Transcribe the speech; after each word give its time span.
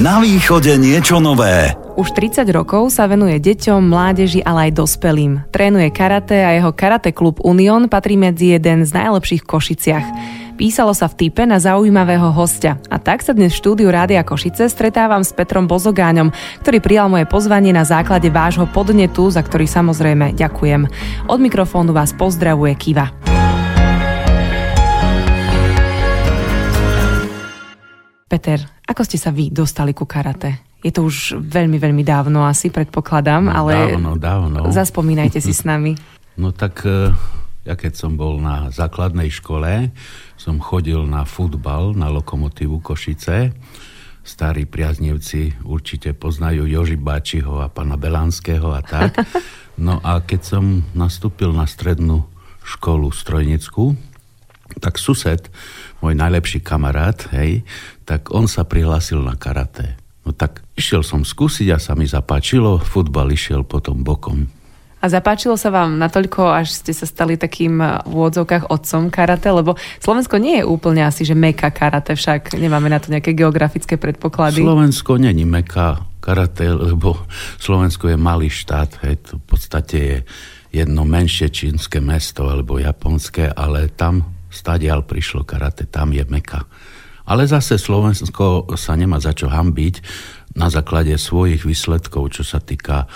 Na 0.00 0.16
východe 0.16 0.80
niečo 0.80 1.20
nové. 1.20 1.76
Už 1.92 2.16
30 2.16 2.48
rokov 2.56 2.88
sa 2.88 3.04
venuje 3.04 3.36
deťom, 3.36 3.84
mládeži, 3.84 4.40
ale 4.40 4.72
aj 4.72 4.80
dospelým. 4.80 5.44
Trénuje 5.52 5.92
karate 5.92 6.40
a 6.40 6.56
jeho 6.56 6.72
karate 6.72 7.12
klub 7.12 7.36
Union 7.44 7.84
patrí 7.84 8.16
medzi 8.16 8.56
jeden 8.56 8.88
z 8.88 8.96
najlepších 8.96 9.44
Košiciach. 9.44 10.06
Písalo 10.56 10.96
sa 10.96 11.04
v 11.04 11.20
type 11.20 11.44
na 11.44 11.60
zaujímavého 11.60 12.32
hostia. 12.32 12.80
A 12.88 12.96
tak 12.96 13.20
sa 13.20 13.36
dnes 13.36 13.52
v 13.52 13.60
štúdiu 13.60 13.92
Rádia 13.92 14.24
Košice 14.24 14.72
stretávam 14.72 15.20
s 15.20 15.36
Petrom 15.36 15.68
Bozogáňom, 15.68 16.32
ktorý 16.64 16.80
prijal 16.80 17.12
moje 17.12 17.28
pozvanie 17.28 17.76
na 17.76 17.84
základe 17.84 18.32
vášho 18.32 18.64
podnetu, 18.72 19.28
za 19.28 19.44
ktorý 19.44 19.68
samozrejme 19.68 20.32
ďakujem. 20.32 20.88
Od 21.28 21.36
mikrofónu 21.44 21.92
vás 21.92 22.16
pozdravuje 22.16 22.72
Kiva. 22.80 23.12
Peter, 28.30 28.62
ako 28.86 29.02
ste 29.02 29.18
sa 29.18 29.34
vy 29.34 29.50
dostali 29.50 29.90
ku 29.90 30.06
karate? 30.06 30.62
Je 30.86 30.94
to 30.94 31.02
už 31.02 31.42
veľmi, 31.42 31.82
veľmi 31.82 32.06
dávno 32.06 32.46
asi, 32.46 32.70
predpokladám, 32.70 33.50
no, 33.50 33.52
ale 33.52 33.90
dávno, 33.90 34.14
dávno. 34.14 34.58
zaspomínajte 34.70 35.42
si 35.42 35.50
s 35.50 35.66
nami. 35.66 35.98
No 36.40 36.56
tak 36.56 36.88
e, 36.88 37.12
ja 37.68 37.76
keď 37.76 37.92
som 38.00 38.16
bol 38.16 38.40
na 38.40 38.72
základnej 38.72 39.28
škole, 39.28 39.92
som 40.40 40.56
chodil 40.56 41.04
na 41.04 41.28
futbal 41.28 41.92
na 41.92 42.08
Lokomotívu 42.08 42.80
Košice. 42.80 43.52
Starí 44.24 44.64
priaznivci 44.64 45.60
určite 45.68 46.16
poznajú 46.16 46.64
Joži 46.64 46.96
Báčiho 46.96 47.60
a 47.60 47.68
pana 47.68 48.00
Belánskeho 48.00 48.72
a 48.72 48.80
tak. 48.80 49.20
No 49.80 49.96
a 50.04 50.20
keď 50.20 50.40
som 50.44 50.64
nastúpil 50.92 51.56
na 51.56 51.64
strednú 51.64 52.28
školu 52.64 53.08
strojnickú, 53.12 53.96
tak 54.78 55.00
sused, 55.00 55.48
môj 56.04 56.14
najlepší 56.14 56.60
kamarát, 56.62 57.16
hej, 57.32 57.66
tak 58.10 58.34
on 58.34 58.50
sa 58.50 58.66
prihlásil 58.66 59.22
na 59.22 59.38
karate. 59.38 59.94
No 60.26 60.34
tak 60.34 60.66
išiel 60.74 61.06
som 61.06 61.22
skúsiť 61.22 61.70
a 61.70 61.78
sa 61.78 61.94
mi 61.94 62.10
zapáčilo, 62.10 62.82
futbal 62.82 63.30
išiel 63.30 63.62
potom 63.62 64.02
bokom. 64.02 64.50
A 65.00 65.08
zapáčilo 65.08 65.54
sa 65.54 65.70
vám 65.70 65.96
natoľko, 65.96 66.50
až 66.50 66.74
ste 66.74 66.90
sa 66.92 67.06
stali 67.06 67.38
takým 67.38 67.78
eh, 67.78 68.02
v 68.02 68.12
úvodzovkách 68.18 68.66
otcom 68.66 69.14
karate, 69.14 69.48
lebo 69.54 69.78
Slovensko 70.02 70.42
nie 70.42 70.58
je 70.60 70.66
úplne 70.66 71.06
asi, 71.06 71.22
že 71.22 71.38
meka 71.38 71.70
karate, 71.70 72.18
však 72.18 72.58
nemáme 72.58 72.90
na 72.90 72.98
to 72.98 73.14
nejaké 73.14 73.30
geografické 73.30 73.94
predpoklady. 73.94 74.58
Slovensko 74.60 75.16
není 75.22 75.46
meka 75.46 76.02
karate, 76.18 76.66
lebo 76.66 77.14
Slovensko 77.62 78.10
je 78.10 78.18
malý 78.18 78.50
štát, 78.50 79.06
hej, 79.06 79.22
to 79.22 79.38
v 79.38 79.44
podstate 79.46 79.96
je 79.96 80.18
jedno 80.82 81.06
menšie 81.06 81.48
čínske 81.48 82.02
mesto 82.02 82.50
alebo 82.50 82.76
japonské, 82.76 83.48
ale 83.48 83.88
tam 83.94 84.36
stadial 84.50 85.06
prišlo 85.06 85.46
karate, 85.46 85.86
tam 85.86 86.12
je 86.12 86.26
meka. 86.28 86.66
Ale 87.30 87.46
zase 87.46 87.78
Slovensko 87.78 88.74
sa 88.74 88.98
nemá 88.98 89.22
za 89.22 89.30
čo 89.30 89.46
hambiť 89.46 90.02
na 90.58 90.66
základe 90.66 91.14
svojich 91.14 91.62
výsledkov, 91.62 92.34
čo 92.34 92.42
sa 92.42 92.58
týka 92.58 93.06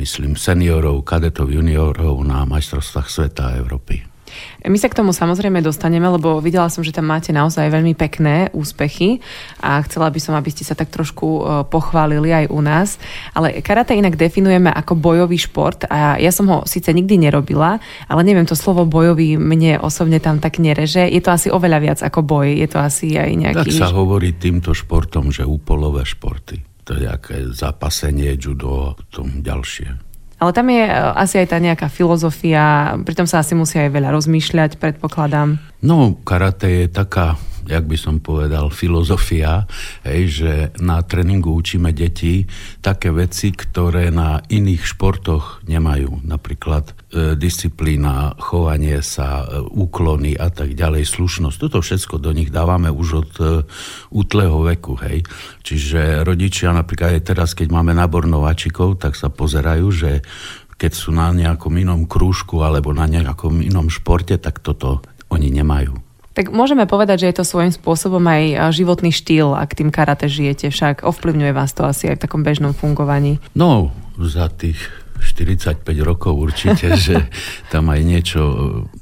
myslím, 0.00 0.40
seniorov, 0.40 1.04
kadetov, 1.04 1.52
juniorov 1.52 2.24
na 2.24 2.48
majstrovstvách 2.48 3.08
sveta 3.12 3.52
a 3.52 3.56
Európy. 3.60 4.17
My 4.66 4.78
sa 4.80 4.90
k 4.90 4.98
tomu 4.98 5.14
samozrejme 5.14 5.62
dostaneme, 5.62 6.06
lebo 6.08 6.42
videla 6.42 6.70
som, 6.72 6.82
že 6.82 6.94
tam 6.94 7.08
máte 7.08 7.30
naozaj 7.30 7.70
veľmi 7.70 7.94
pekné 7.94 8.50
úspechy 8.52 9.20
a 9.62 9.82
chcela 9.86 10.08
by 10.10 10.20
som, 10.22 10.34
aby 10.34 10.50
ste 10.50 10.64
sa 10.66 10.74
tak 10.74 10.90
trošku 10.90 11.26
e, 11.26 11.40
pochválili 11.68 12.30
aj 12.32 12.44
u 12.50 12.60
nás. 12.64 12.96
Ale 13.36 13.60
karate 13.60 13.94
inak 13.94 14.18
definujeme 14.18 14.72
ako 14.72 14.98
bojový 14.98 15.38
šport 15.38 15.86
a 15.88 16.18
ja 16.18 16.32
som 16.34 16.48
ho 16.50 16.58
síce 16.64 16.90
nikdy 16.90 17.18
nerobila, 17.18 17.78
ale 18.10 18.20
neviem, 18.26 18.48
to 18.48 18.58
slovo 18.58 18.88
bojový 18.88 19.38
mne 19.38 19.78
osobne 19.78 20.18
tam 20.18 20.42
tak 20.42 20.58
nereže. 20.58 21.06
Je 21.06 21.20
to 21.20 21.30
asi 21.34 21.48
oveľa 21.52 21.78
viac 21.78 21.98
ako 22.02 22.20
boj, 22.24 22.48
je 22.58 22.68
to 22.68 22.78
asi 22.80 23.14
aj 23.14 23.30
nejaký... 23.34 23.70
Tak 23.72 23.88
sa 23.88 23.94
hovorí 23.94 24.34
týmto 24.34 24.74
športom, 24.74 25.30
že 25.30 25.46
úpolové 25.46 26.02
športy 26.06 26.68
to 26.88 26.96
je 26.96 27.04
nejaké 27.04 27.52
zapasenie, 27.52 28.32
judo, 28.40 28.96
tom 29.12 29.44
ďalšie. 29.44 30.07
Ale 30.38 30.50
tam 30.54 30.70
je 30.70 30.86
e, 30.86 30.92
asi 31.18 31.42
aj 31.42 31.50
tá 31.50 31.58
nejaká 31.58 31.90
filozofia, 31.90 32.94
pritom 33.02 33.26
sa 33.26 33.42
asi 33.42 33.58
musí 33.58 33.74
aj 33.78 33.90
veľa 33.90 34.14
rozmýšľať, 34.14 34.78
predpokladám. 34.78 35.58
No, 35.78 36.18
karate 36.26 36.84
je 36.84 36.86
taká 36.90 37.38
jak 37.68 37.84
by 37.84 37.96
som 38.00 38.16
povedal, 38.18 38.72
filozofia, 38.72 39.68
hej, 40.08 40.22
že 40.32 40.52
na 40.80 41.04
tréningu 41.04 41.52
učíme 41.52 41.92
deti 41.92 42.48
také 42.80 43.12
veci, 43.12 43.52
ktoré 43.52 44.08
na 44.08 44.40
iných 44.48 44.82
športoch 44.88 45.68
nemajú. 45.68 46.24
Napríklad 46.24 46.88
e, 46.88 46.92
disciplína, 47.36 48.40
chovanie 48.40 49.04
sa, 49.04 49.44
e, 49.44 49.60
úklony 49.60 50.32
a 50.32 50.48
tak 50.48 50.72
ďalej, 50.72 51.04
slušnosť. 51.04 51.56
Toto 51.68 51.84
všetko 51.84 52.16
do 52.16 52.32
nich 52.32 52.48
dávame 52.48 52.88
už 52.88 53.08
od 53.20 53.32
e, 53.36 53.44
útleho 54.16 54.64
veku. 54.64 54.96
Hej. 55.04 55.28
Čiže 55.60 56.24
rodičia 56.24 56.72
napríklad 56.72 57.20
aj 57.20 57.22
teraz, 57.28 57.52
keď 57.52 57.68
máme 57.68 57.92
nábor 57.92 58.24
nováčikov, 58.24 58.96
tak 58.96 59.12
sa 59.12 59.28
pozerajú, 59.28 59.86
že 59.92 60.24
keď 60.80 60.92
sú 60.94 61.10
na 61.12 61.28
nejakom 61.34 61.74
inom 61.76 62.08
krúžku 62.08 62.64
alebo 62.64 62.96
na 62.96 63.04
nejakom 63.04 63.60
inom 63.60 63.92
športe, 63.92 64.38
tak 64.40 64.62
toto 64.62 65.02
oni 65.28 65.48
nemajú. 65.52 65.96
Tak 66.38 66.54
môžeme 66.54 66.86
povedať, 66.86 67.26
že 67.26 67.28
je 67.34 67.36
to 67.42 67.44
svojím 67.44 67.74
spôsobom 67.74 68.22
aj 68.22 68.70
životný 68.70 69.10
štýl, 69.10 69.58
ak 69.58 69.74
tým 69.74 69.90
karate 69.90 70.30
žijete, 70.30 70.70
však 70.70 71.02
ovplyvňuje 71.02 71.50
vás 71.50 71.74
to 71.74 71.82
asi 71.82 72.14
aj 72.14 72.22
v 72.22 72.22
takom 72.22 72.46
bežnom 72.46 72.70
fungovaní. 72.70 73.42
No, 73.58 73.90
za 74.14 74.46
tých 74.46 74.78
45 75.18 75.82
rokov 76.06 76.38
určite, 76.38 76.94
že 77.10 77.26
tam 77.74 77.90
aj 77.90 78.00
niečo 78.06 78.42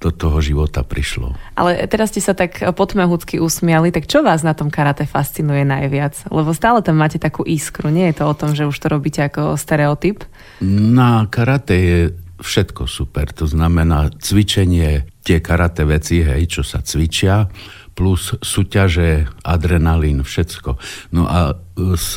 do 0.00 0.10
toho 0.10 0.41
života 0.41 0.81
prišlo. 0.81 1.36
Ale 1.54 1.84
teraz 1.92 2.16
ste 2.16 2.25
sa 2.25 2.32
tak 2.32 2.56
potmehúcky 2.72 3.36
usmiali, 3.36 3.92
tak 3.92 4.09
čo 4.09 4.25
vás 4.25 4.41
na 4.41 4.56
tom 4.56 4.72
karate 4.72 5.04
fascinuje 5.04 5.62
najviac? 5.69 6.32
Lebo 6.32 6.56
stále 6.56 6.81
tam 6.81 6.97
máte 6.97 7.20
takú 7.20 7.44
iskru, 7.44 7.92
nie 7.92 8.09
je 8.12 8.16
to 8.16 8.25
o 8.25 8.34
tom, 8.36 8.56
že 8.56 8.65
už 8.65 8.76
to 8.81 8.88
robíte 8.88 9.20
ako 9.20 9.60
stereotyp? 9.60 10.25
Na 10.65 11.28
karate 11.28 11.76
je 11.76 11.98
všetko 12.41 12.88
super. 12.88 13.32
To 13.36 13.48
znamená 13.48 14.12
cvičenie, 14.20 15.08
tie 15.26 15.38
karate 15.42 15.82
veci, 15.82 16.22
hej, 16.22 16.47
čo 16.47 16.62
sa 16.62 16.84
cvičia, 16.84 17.50
plus 17.97 18.36
súťaže, 18.44 19.24
adrenalín, 19.41 20.20
všetko. 20.20 20.76
No 21.16 21.24
a 21.24 21.56
z 21.97 22.12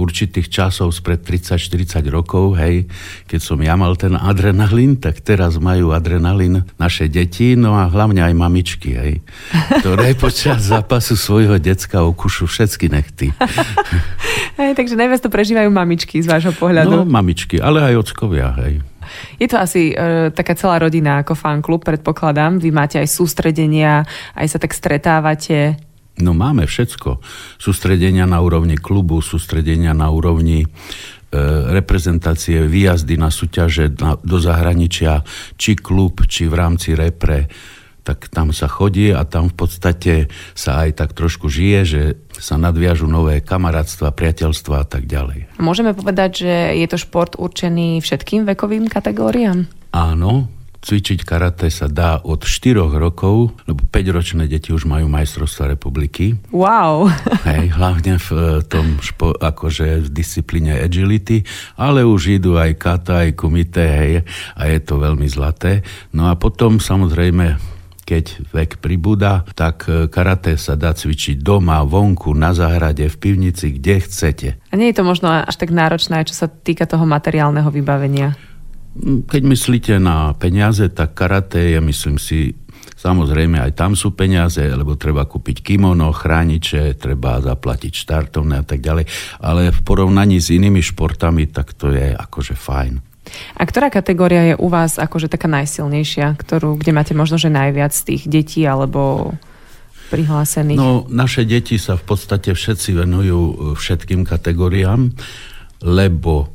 určitých 0.00 0.48
časov, 0.48 0.96
spred 0.96 1.20
30-40 1.20 2.08
rokov, 2.08 2.56
hej, 2.56 2.88
keď 3.28 3.40
som 3.44 3.60
ja 3.60 3.76
mal 3.76 3.92
ten 3.94 4.16
adrenalín, 4.16 4.96
tak 4.96 5.20
teraz 5.20 5.60
majú 5.60 5.92
adrenalín 5.92 6.64
naše 6.80 7.12
deti, 7.12 7.54
no 7.54 7.76
a 7.76 7.92
hlavne 7.92 8.24
aj 8.24 8.34
mamičky, 8.34 8.90
hej, 8.96 9.14
ktoré 9.84 10.16
počas 10.24 10.72
zápasu 10.72 11.14
svojho 11.14 11.60
decka 11.60 12.00
okušu 12.02 12.48
všetky 12.48 12.88
nechty. 12.88 13.26
hej, 14.60 14.72
takže 14.72 14.96
najviac 14.96 15.20
to 15.20 15.28
prežívajú 15.28 15.68
mamičky 15.68 16.24
z 16.24 16.26
vášho 16.26 16.56
pohľadu. 16.56 17.04
No, 17.04 17.04
mamičky, 17.04 17.60
ale 17.60 17.84
aj 17.84 18.00
ockovia, 18.00 18.48
hej. 18.64 18.80
Je 19.36 19.46
to 19.48 19.56
asi 19.58 19.92
e, 19.92 20.30
taká 20.30 20.54
celá 20.54 20.78
rodina 20.82 21.22
ako 21.22 21.34
fanklub, 21.34 21.82
predpokladám. 21.82 22.58
Vy 22.60 22.70
máte 22.70 22.96
aj 23.00 23.08
sústredenia, 23.08 24.06
aj 24.36 24.46
sa 24.46 24.58
tak 24.58 24.72
stretávate. 24.76 25.76
No 26.20 26.36
máme 26.36 26.68
všetko. 26.68 27.24
Sústredenia 27.56 28.28
na 28.28 28.44
úrovni 28.44 28.76
klubu, 28.76 29.24
sústredenia 29.24 29.96
na 29.96 30.12
úrovni 30.12 30.64
e, 30.64 30.68
reprezentácie, 31.72 32.68
výjazdy 32.68 33.16
na 33.16 33.32
súťaže 33.32 33.88
do 34.20 34.38
zahraničia, 34.38 35.24
či 35.56 35.78
klub, 35.78 36.28
či 36.28 36.48
v 36.48 36.54
rámci 36.54 36.92
repre 36.92 37.48
tak 38.02 38.26
tam 38.34 38.50
sa 38.50 38.66
chodí 38.66 39.14
a 39.14 39.22
tam 39.22 39.46
v 39.46 39.56
podstate 39.56 40.14
sa 40.58 40.82
aj 40.82 40.98
tak 40.98 41.10
trošku 41.14 41.46
žije, 41.46 41.80
že 41.86 42.02
sa 42.42 42.58
nadviažu 42.58 43.06
nové 43.06 43.38
kamarátstva, 43.38 44.10
priateľstva 44.10 44.82
a 44.82 44.86
tak 44.86 45.06
ďalej. 45.06 45.62
Môžeme 45.62 45.94
povedať, 45.94 46.42
že 46.42 46.54
je 46.82 46.86
to 46.90 46.98
šport 46.98 47.38
určený 47.38 48.02
všetkým 48.02 48.42
vekovým 48.42 48.90
kategóriám? 48.90 49.70
Áno, 49.94 50.50
cvičiť 50.82 51.22
karate 51.22 51.70
sa 51.70 51.86
dá 51.86 52.18
od 52.18 52.42
4 52.42 52.82
rokov, 52.98 53.54
lebo 53.70 53.86
5-ročné 53.86 54.50
deti 54.50 54.74
už 54.74 54.90
majú 54.90 55.06
majstrovstva 55.06 55.78
republiky. 55.78 56.34
Wow. 56.50 57.06
Hej, 57.48 57.78
hlavne 57.78 58.18
v 58.18 58.28
eh, 58.34 58.46
tom 58.66 58.98
špo, 58.98 59.38
akože 59.38 60.02
v 60.02 60.08
disciplíne 60.10 60.82
agility, 60.82 61.46
ale 61.78 62.02
už 62.02 62.42
idú 62.42 62.58
aj 62.58 62.74
kata, 62.74 63.30
aj 63.30 63.38
kumite, 63.38 63.84
hej, 63.86 64.26
a 64.58 64.62
je 64.66 64.78
to 64.82 64.98
veľmi 64.98 65.30
zlaté. 65.30 65.86
No 66.10 66.26
a 66.26 66.34
potom 66.34 66.82
samozrejme 66.82 67.71
keď 68.02 68.50
vek 68.50 68.82
pribúda, 68.82 69.46
tak 69.54 69.86
e, 69.86 70.10
karate 70.10 70.58
sa 70.58 70.74
dá 70.74 70.92
cvičiť 70.92 71.38
doma, 71.40 71.86
vonku, 71.86 72.34
na 72.34 72.52
záhrade, 72.52 73.06
v 73.06 73.16
pivnici, 73.16 73.78
kde 73.78 73.94
chcete. 74.02 74.48
A 74.70 74.74
nie 74.74 74.90
je 74.90 74.98
to 74.98 75.04
možno 75.06 75.30
až 75.30 75.54
tak 75.54 75.70
náročné, 75.70 76.26
čo 76.26 76.34
sa 76.34 76.46
týka 76.50 76.84
toho 76.84 77.06
materiálneho 77.06 77.70
vybavenia? 77.70 78.34
Mm, 78.98 79.24
keď 79.30 79.42
myslíte 79.46 79.92
na 80.02 80.34
peniaze, 80.36 80.84
tak 80.90 81.14
karate 81.14 81.72
je, 81.72 81.78
myslím 81.80 82.18
si, 82.18 82.58
Samozrejme, 83.02 83.58
aj 83.58 83.74
tam 83.74 83.98
sú 83.98 84.14
peniaze, 84.14 84.62
lebo 84.62 84.94
treba 84.94 85.26
kúpiť 85.26 85.58
kimono, 85.66 86.14
chrániče, 86.14 86.94
treba 86.94 87.42
zaplatiť 87.42 87.90
štartovné 87.98 88.62
a 88.62 88.64
tak 88.66 88.78
ďalej. 88.78 89.10
Ale 89.42 89.74
v 89.74 89.80
porovnaní 89.82 90.38
s 90.38 90.54
inými 90.54 90.78
športami, 90.78 91.50
tak 91.50 91.74
to 91.74 91.90
je 91.90 92.14
akože 92.14 92.54
fajn. 92.54 93.11
A 93.56 93.62
ktorá 93.64 93.88
kategória 93.88 94.52
je 94.52 94.54
u 94.58 94.68
vás 94.68 94.96
akože 95.00 95.28
taká 95.28 95.48
najsilnejšia, 95.48 96.36
ktorú, 96.36 96.76
kde 96.78 96.92
máte 96.92 97.14
možno, 97.16 97.36
že 97.36 97.52
najviac 97.52 97.92
tých 97.92 98.28
detí 98.28 98.64
alebo 98.64 99.32
prihlásených? 100.12 100.76
No, 100.76 101.08
naše 101.08 101.48
deti 101.48 101.80
sa 101.80 101.96
v 101.96 102.04
podstate 102.04 102.52
všetci 102.52 102.90
venujú 102.92 103.40
e, 103.40 103.54
všetkým 103.72 104.28
kategóriám, 104.28 105.08
lebo 105.80 106.32
e, 106.44 106.46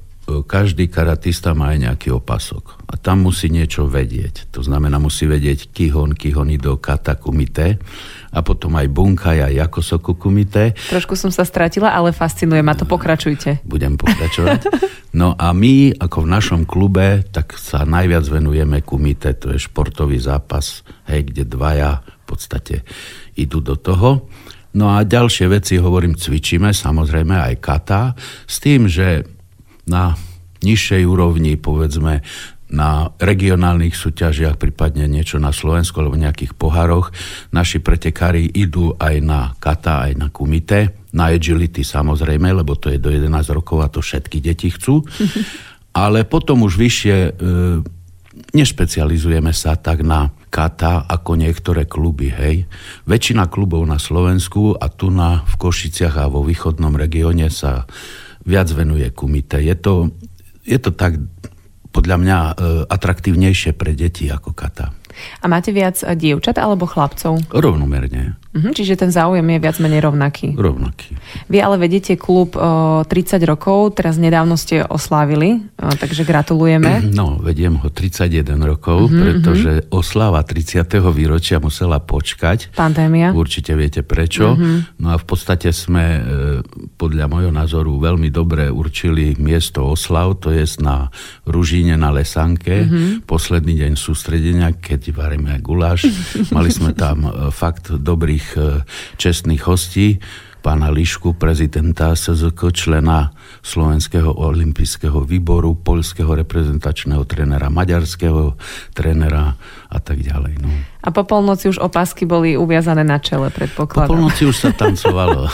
každý 0.46 0.94
karatista 0.94 1.58
má 1.58 1.74
aj 1.74 1.90
nejaký 1.90 2.10
opasok. 2.14 2.86
A 2.86 3.02
tam 3.02 3.26
musí 3.26 3.50
niečo 3.50 3.90
vedieť. 3.90 4.54
To 4.54 4.62
znamená, 4.62 5.02
musí 5.02 5.26
vedieť 5.26 5.74
kihon, 5.74 6.14
kihonido, 6.14 6.78
kata, 6.78 7.18
kumite 7.18 7.82
a 8.32 8.40
potom 8.44 8.76
aj 8.76 8.88
bunkaj 8.92 9.38
a 9.44 9.50
jakosoku 9.52 10.16
kumite. 10.20 10.76
Trošku 10.92 11.16
som 11.16 11.32
sa 11.32 11.48
stratila, 11.48 11.94
ale 11.96 12.12
fascinuje 12.12 12.60
ma 12.62 12.76
to. 12.76 12.84
Pokračujte. 12.84 13.64
Budem 13.64 13.96
pokračovať. 13.96 14.68
No 15.16 15.34
a 15.34 15.56
my, 15.56 15.98
ako 15.98 16.28
v 16.28 16.32
našom 16.32 16.62
klube, 16.68 17.26
tak 17.32 17.56
sa 17.58 17.88
najviac 17.88 18.28
venujeme 18.28 18.84
kumite. 18.84 19.34
To 19.42 19.56
je 19.56 19.60
športový 19.60 20.20
zápas, 20.22 20.86
hej, 21.10 21.32
kde 21.32 21.48
dvaja 21.48 22.04
v 22.04 22.24
podstate 22.28 22.76
idú 23.40 23.64
do 23.64 23.80
toho. 23.80 24.28
No 24.78 24.94
a 24.94 25.02
ďalšie 25.02 25.50
veci, 25.50 25.80
hovorím, 25.82 26.20
cvičíme, 26.20 26.70
samozrejme 26.70 27.34
aj 27.34 27.56
kata, 27.58 28.14
s 28.46 28.62
tým, 28.62 28.86
že 28.86 29.26
na 29.90 30.14
nižšej 30.62 31.02
úrovni, 31.08 31.56
povedzme, 31.58 32.22
na 32.68 33.16
regionálnych 33.16 33.96
súťažiach, 33.96 34.60
prípadne 34.60 35.08
niečo 35.08 35.40
na 35.40 35.56
Slovensku 35.56 36.04
alebo 36.04 36.20
nejakých 36.20 36.52
pohároch. 36.56 37.16
Naši 37.56 37.80
pretekári 37.80 38.44
idú 38.52 38.92
aj 39.00 39.16
na 39.24 39.42
kata, 39.56 40.12
aj 40.12 40.14
na 40.20 40.28
kumite, 40.28 40.92
na 41.16 41.32
agility 41.32 41.88
samozrejme, 41.88 42.52
lebo 42.52 42.76
to 42.76 42.92
je 42.92 43.00
do 43.00 43.08
11 43.08 43.32
rokov 43.56 43.78
a 43.80 43.88
to 43.88 44.04
všetky 44.04 44.44
deti 44.44 44.68
chcú. 44.68 45.00
Ale 45.98 46.28
potom 46.28 46.68
už 46.68 46.78
vyššie 46.78 47.16
e, 47.18 47.30
nešpecializujeme 48.54 49.50
sa 49.56 49.80
tak 49.80 50.06
na 50.06 50.30
kata 50.52 51.10
ako 51.10 51.40
niektoré 51.40 51.90
kluby, 51.90 52.30
hej. 52.30 52.56
Väčšina 53.10 53.50
klubov 53.50 53.82
na 53.88 53.98
Slovensku 53.98 54.78
a 54.78 54.92
tu 54.94 55.10
na, 55.10 55.42
v 55.48 55.56
Košiciach 55.58 56.16
a 56.22 56.30
vo 56.30 56.46
východnom 56.46 56.94
regióne 56.94 57.50
sa 57.50 57.90
viac 58.48 58.70
venuje 58.72 59.10
kumite. 59.12 59.60
Je 59.60 59.76
to, 59.76 60.14
je 60.64 60.78
to 60.78 60.94
tak 60.94 61.18
podľa 61.98 62.18
mňa 62.22 62.38
e, 62.38 62.54
atraktívnejšie 62.94 63.74
pre 63.74 63.98
deti 63.98 64.30
ako 64.30 64.54
kata. 64.54 64.94
A 65.42 65.46
máte 65.50 65.74
viac 65.74 65.98
dievčat 65.98 66.62
alebo 66.62 66.86
chlapcov? 66.86 67.42
Rovnomerne. 67.50 68.38
Mhm, 68.58 68.74
čiže 68.74 68.98
ten 68.98 69.14
záujem 69.14 69.46
je 69.46 69.60
viac 69.62 69.78
menej 69.78 70.02
rovnaký. 70.02 70.58
Rovnaký. 70.58 71.14
Vy 71.48 71.58
ale 71.62 71.78
vedete 71.78 72.18
klub 72.18 72.58
o, 72.58 73.06
30 73.06 73.38
rokov, 73.46 73.96
teraz 74.02 74.18
nedávno 74.18 74.58
ste 74.58 74.82
oslávili, 74.82 75.62
o, 75.78 75.94
takže 75.94 76.26
gratulujeme. 76.26 77.00
No, 77.18 77.42
vediem 77.42 77.74
ho 77.82 77.90
31 77.90 78.62
rokov, 78.62 79.10
mm-hmm, 79.10 79.22
pretože 79.22 79.72
osláva 79.90 80.46
30. 80.46 80.86
výročia 81.10 81.58
musela 81.58 81.98
počkať. 81.98 82.78
Pandémia. 82.78 83.34
Určite 83.34 83.74
viete 83.74 84.06
prečo. 84.06 84.54
Mm-hmm. 84.54 85.02
No 85.02 85.14
a 85.14 85.16
v 85.18 85.26
podstate 85.26 85.74
sme 85.74 86.06
e, 86.06 86.22
podľa 86.94 87.26
môjho 87.26 87.50
názoru 87.50 87.98
veľmi 87.98 88.30
dobre 88.30 88.70
určili 88.70 89.34
miesto 89.42 89.88
oslav, 89.90 90.38
to 90.38 90.54
je 90.54 90.62
na 90.78 91.10
Ružíne 91.50 91.98
na 91.98 92.14
Lesanke, 92.14 92.86
mm-hmm. 92.86 93.26
posledný 93.26 93.74
deň 93.82 93.94
sústredenia, 93.98 94.70
keď 94.78 95.12
varíme 95.12 95.58
guláš. 95.64 96.08
Mali 96.56 96.70
sme 96.70 96.94
tam 96.94 97.26
e, 97.26 97.30
fakt 97.50 97.92
dobrých 97.92 98.47
E, 98.56 98.86
čestných 99.18 99.66
hostí, 99.68 100.22
pána 100.68 100.92
Lišku, 100.92 101.40
prezidenta 101.40 102.12
SZK, 102.12 102.76
člena 102.76 103.32
Slovenského 103.64 104.36
olympijského 104.36 105.24
výboru, 105.24 105.80
polského 105.80 106.36
reprezentačného 106.36 107.24
trénera, 107.24 107.72
maďarského 107.72 108.60
trénera 108.92 109.56
a 109.88 109.98
tak 110.04 110.20
ďalej. 110.20 110.60
No. 110.60 110.68
A 111.08 111.10
po 111.16 111.24
polnoci 111.24 111.72
už 111.72 111.80
opasky 111.80 112.28
boli 112.28 112.60
uviazané 112.60 113.08
na 113.08 113.16
čele, 113.16 113.48
predpokladám. 113.48 114.12
Po 114.12 114.20
polnoci 114.20 114.44
už 114.44 114.58
sa 114.60 114.76
tancovalo. 114.76 115.48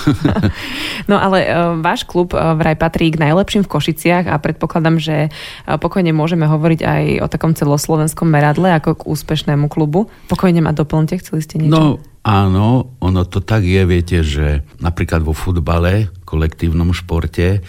no 1.12 1.22
ale 1.22 1.46
uh, 1.46 1.78
váš 1.78 2.10
klub 2.10 2.34
uh, 2.34 2.58
vraj 2.58 2.74
patrí 2.74 3.14
k 3.14 3.22
najlepším 3.22 3.70
v 3.70 3.70
Košiciach 3.70 4.26
a 4.26 4.42
predpokladám, 4.42 4.98
že 4.98 5.30
pokojne 5.78 6.10
môžeme 6.10 6.50
hovoriť 6.50 6.80
aj 6.82 7.04
o 7.22 7.28
takom 7.30 7.54
celoslovenskom 7.54 8.26
meradle 8.26 8.74
ako 8.74 8.98
k 8.98 9.02
úspešnému 9.14 9.70
klubu. 9.70 10.10
Pokojne 10.26 10.66
ma 10.66 10.74
doplňte, 10.74 11.22
chceli 11.22 11.46
ste 11.46 11.62
niečo? 11.62 12.02
No, 12.02 12.13
Áno, 12.24 12.96
ono 13.04 13.22
to 13.28 13.44
tak 13.44 13.68
je, 13.68 13.84
viete, 13.84 14.24
že 14.24 14.64
napríklad 14.80 15.28
vo 15.28 15.36
futbale, 15.36 16.08
kolektívnom 16.24 16.96
športe, 16.96 17.60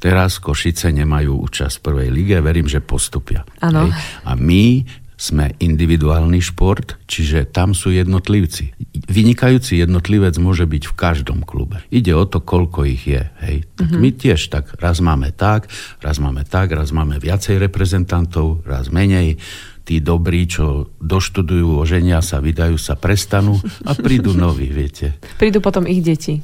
teraz 0.00 0.40
Košice 0.40 0.90
nemajú 0.96 1.36
účasť 1.44 1.76
v 1.78 1.84
prvej 1.84 2.08
lige, 2.08 2.36
verím, 2.40 2.66
že 2.66 2.80
postupia. 2.80 3.44
Áno. 3.60 3.92
A 4.24 4.32
my 4.32 4.88
sme 5.22 5.54
individuálny 5.62 6.42
šport, 6.42 6.98
čiže 7.06 7.46
tam 7.46 7.78
sú 7.78 7.94
jednotlivci. 7.94 8.74
Vynikajúci 9.06 9.78
jednotlivec 9.78 10.34
môže 10.42 10.66
byť 10.66 10.90
v 10.90 10.94
každom 10.98 11.46
klube. 11.46 11.78
Ide 11.94 12.10
o 12.10 12.26
to, 12.26 12.42
koľko 12.42 12.82
ich 12.90 13.06
je. 13.06 13.22
Hej. 13.46 13.70
Tak 13.78 13.86
mm-hmm. 13.86 14.02
my 14.02 14.08
tiež 14.18 14.40
tak, 14.50 14.74
raz 14.82 14.98
máme 14.98 15.30
tak, 15.30 15.70
raz 16.02 16.18
máme 16.18 16.42
tak, 16.42 16.74
raz 16.74 16.90
máme 16.90 17.22
viacej 17.22 17.62
reprezentantov, 17.62 18.66
raz 18.66 18.90
menej 18.90 19.38
tí 19.82 19.98
dobrí, 19.98 20.46
čo 20.46 20.94
doštudujú, 21.02 21.78
oženia 21.78 22.22
sa, 22.22 22.38
vydajú 22.38 22.78
sa, 22.78 22.94
prestanú 22.94 23.58
a 23.88 23.92
prídu 23.98 24.34
noví, 24.34 24.70
viete. 24.70 25.18
Prídu 25.36 25.58
potom 25.58 25.86
ich 25.86 26.02
deti. 26.02 26.42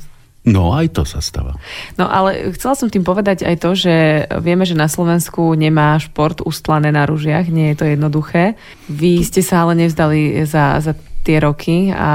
No, 0.49 0.73
aj 0.73 0.97
to 0.97 1.03
sa 1.05 1.21
stáva. 1.21 1.59
No, 2.01 2.09
ale 2.09 2.55
chcela 2.57 2.73
som 2.79 2.89
tým 2.89 3.05
povedať 3.05 3.45
aj 3.45 3.57
to, 3.59 3.71
že 3.77 3.95
vieme, 4.41 4.65
že 4.65 4.79
na 4.79 4.89
Slovensku 4.89 5.53
nemá 5.53 5.99
šport 6.01 6.41
ustlané 6.41 6.89
na 6.89 7.05
ružiach, 7.05 7.51
nie 7.53 7.75
je 7.75 7.77
to 7.77 7.85
jednoduché. 7.85 8.57
Vy 8.89 9.21
ste 9.27 9.45
sa 9.45 9.67
ale 9.67 9.77
nevzdali 9.85 10.47
za, 10.49 10.81
za 10.81 10.97
tie 11.29 11.37
roky 11.45 11.93
a 11.93 12.11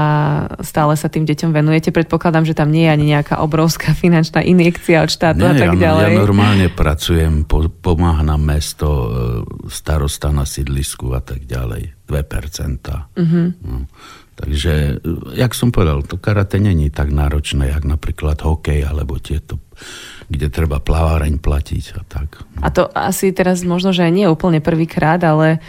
stále 0.58 0.98
sa 0.98 1.06
tým 1.06 1.22
deťom 1.22 1.54
venujete. 1.54 1.94
Predpokladám, 1.94 2.42
že 2.42 2.58
tam 2.58 2.74
nie 2.74 2.90
je 2.90 2.90
ani 2.90 3.06
nejaká 3.14 3.38
obrovská 3.38 3.94
finančná 3.94 4.42
injekcia 4.42 5.06
od 5.06 5.10
štátu 5.14 5.46
nie, 5.46 5.54
a 5.54 5.54
tak 5.54 5.78
ďalej. 5.78 6.02
Ja, 6.02 6.10
ja 6.10 6.18
normálne 6.18 6.66
pracujem, 6.66 7.46
po, 7.46 7.70
pomáha 7.70 8.26
mesto, 8.34 8.88
e, 8.90 9.06
starosta 9.70 10.34
na 10.34 10.42
sídlisku 10.42 11.14
a 11.14 11.22
tak 11.22 11.46
ďalej. 11.46 11.94
2%. 12.10 13.14
Mm-hmm. 13.14 13.46
No. 13.62 13.86
Takže, 14.34 14.98
e, 14.98 15.38
jak 15.38 15.54
som 15.54 15.70
povedal, 15.70 16.02
to 16.02 16.18
karate 16.18 16.58
není 16.58 16.90
tak 16.90 17.14
náročné, 17.14 17.70
jak 17.70 17.86
napríklad 17.86 18.42
hokej 18.42 18.82
alebo 18.82 19.22
tieto 19.22 19.62
kde 20.24 20.48
treba 20.48 20.80
plaváreň 20.80 21.36
platiť 21.36 21.84
a 21.98 22.02
tak. 22.08 22.40
No. 22.56 22.64
A 22.64 22.68
to 22.72 22.88
asi 22.96 23.34
teraz 23.36 23.60
možno, 23.66 23.92
že 23.92 24.08
nie 24.08 24.24
úplne 24.24 24.64
prvýkrát, 24.64 25.20
ale 25.20 25.60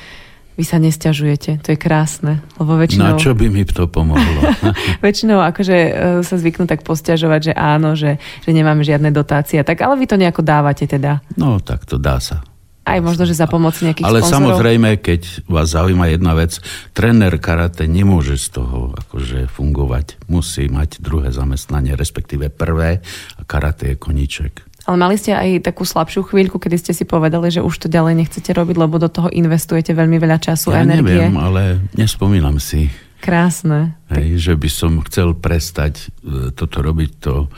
vy 0.55 0.63
sa 0.63 0.79
nesťažujete, 0.79 1.59
to 1.59 1.67
je 1.75 1.77
krásne, 1.79 2.39
lebo 2.55 2.79
väčšinou... 2.79 3.15
Na 3.15 3.19
čo 3.19 3.35
by 3.35 3.47
mi 3.51 3.67
to 3.67 3.91
pomohlo? 3.91 4.39
väčšinou 5.05 5.43
akože 5.43 5.77
e, 5.77 5.91
sa 6.23 6.35
zvyknú 6.39 6.63
tak 6.63 6.87
posťažovať, 6.87 7.51
že 7.51 7.53
áno, 7.53 7.93
že, 7.99 8.17
že 8.43 8.51
nemáme 8.55 8.81
žiadne 8.83 9.11
dotácie, 9.11 9.59
tak 9.67 9.83
ale 9.83 9.99
vy 9.99 10.07
to 10.07 10.15
nejako 10.15 10.41
dávate 10.47 10.87
teda. 10.87 11.19
No, 11.35 11.59
tak 11.59 11.83
to 11.83 12.00
dá 12.00 12.24
sa. 12.24 12.39
Aj 12.85 13.01
možno, 13.01 13.25
že 13.25 13.33
za 13.33 13.50
pomoc 13.50 13.74
nejakých 13.81 14.05
Ale 14.05 14.21
sponsorov. 14.21 14.62
samozrejme, 14.62 15.01
keď 15.01 15.50
vás 15.50 15.74
zaujíma 15.74 16.05
jedna 16.13 16.38
vec, 16.38 16.62
tréner 16.93 17.33
karate 17.41 17.89
nemôže 17.89 18.38
z 18.38 18.62
toho 18.62 18.93
akože 18.93 19.50
fungovať. 19.50 20.21
Musí 20.29 20.69
mať 20.69 21.01
druhé 21.01 21.33
zamestnanie, 21.33 21.97
respektíve 21.97 22.53
prvé 22.53 23.01
a 23.35 23.41
karate 23.41 23.91
je 23.91 23.95
koníček. 23.97 24.75
Ale 24.86 24.96
mali 25.01 25.18
ste 25.18 25.34
aj 25.34 25.65
takú 25.65 25.82
slabšiu 25.82 26.30
chvíľku, 26.30 26.62
kedy 26.62 26.77
ste 26.77 26.94
si 26.94 27.10
povedali, 27.10 27.50
že 27.50 27.65
už 27.65 27.86
to 27.86 27.88
ďalej 27.89 28.22
nechcete 28.22 28.54
robiť, 28.54 28.75
lebo 28.77 29.01
do 29.01 29.10
toho 29.10 29.34
investujete 29.34 29.98
veľmi 29.98 30.22
veľa 30.22 30.38
času 30.38 30.70
ja 30.74 30.82
a 30.82 30.86
energie. 30.86 31.25
neviem, 31.25 31.36
ale 31.42 31.82
nespomínam 31.98 32.62
si. 32.62 32.94
Krásne. 33.18 33.98
Hej, 34.13 34.38
že 34.38 34.54
by 34.54 34.70
som 34.70 35.01
chcel 35.01 35.34
prestať 35.34 36.13
e, 36.22 36.54
toto 36.54 36.86
robiť 36.86 37.12
to, 37.18 37.50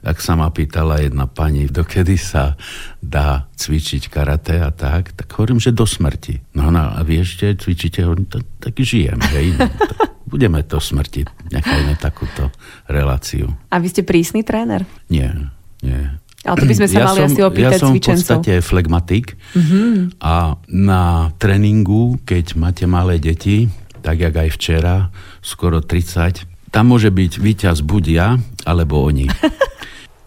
ak 0.00 0.18
sa 0.18 0.32
ma 0.34 0.48
pýtala 0.48 1.04
jedna 1.04 1.28
pani, 1.28 1.68
dokedy 1.68 2.16
sa 2.16 2.56
dá 2.98 3.46
cvičiť 3.52 4.08
karate 4.08 4.56
a 4.58 4.72
tak, 4.72 5.12
tak 5.12 5.28
hovorím, 5.36 5.60
že 5.60 5.76
do 5.76 5.84
smrti. 5.84 6.56
No, 6.56 6.72
no 6.72 6.96
a 6.96 6.98
vy 7.04 7.20
ešte 7.20 7.52
cvičíte, 7.54 8.02
hovorím, 8.02 8.32
tak, 8.32 8.48
tak 8.58 8.72
žijem, 8.80 9.20
hej. 9.36 9.52
No, 9.60 9.68
tak 9.68 10.16
budeme 10.32 10.64
to 10.64 10.80
smrti, 10.80 11.28
nechajme 11.52 11.92
takúto 12.00 12.48
reláciu. 12.88 13.52
A 13.68 13.76
vy 13.76 13.92
ste 13.92 14.02
prísny 14.02 14.42
tréner? 14.42 14.88
Nie, 15.12 15.52
nie. 15.84 16.08
Ale 16.42 16.56
to 16.58 16.66
by 16.66 16.74
sme 16.74 16.86
sa 16.90 16.98
ja 16.98 17.06
mali 17.06 17.20
som, 17.22 17.28
asi 17.30 17.40
opýtať 17.46 17.78
Ja 17.78 17.78
som 17.78 17.90
cvičencov. 17.94 18.02
v 18.02 18.18
podstate 18.18 18.52
flegmatik 18.58 19.26
mm-hmm. 19.54 20.18
a 20.18 20.58
na 20.66 21.02
tréningu, 21.38 22.18
keď 22.26 22.58
máte 22.58 22.84
malé 22.90 23.22
deti, 23.22 23.70
tak 24.02 24.18
jak 24.18 24.34
aj 24.34 24.50
včera, 24.50 25.14
skoro 25.38 25.78
30, 25.78 26.50
tam 26.74 26.84
môže 26.90 27.14
byť 27.14 27.32
víťaz 27.38 27.86
buď 27.86 28.04
ja, 28.10 28.28
alebo 28.66 29.06
oni. 29.06 29.30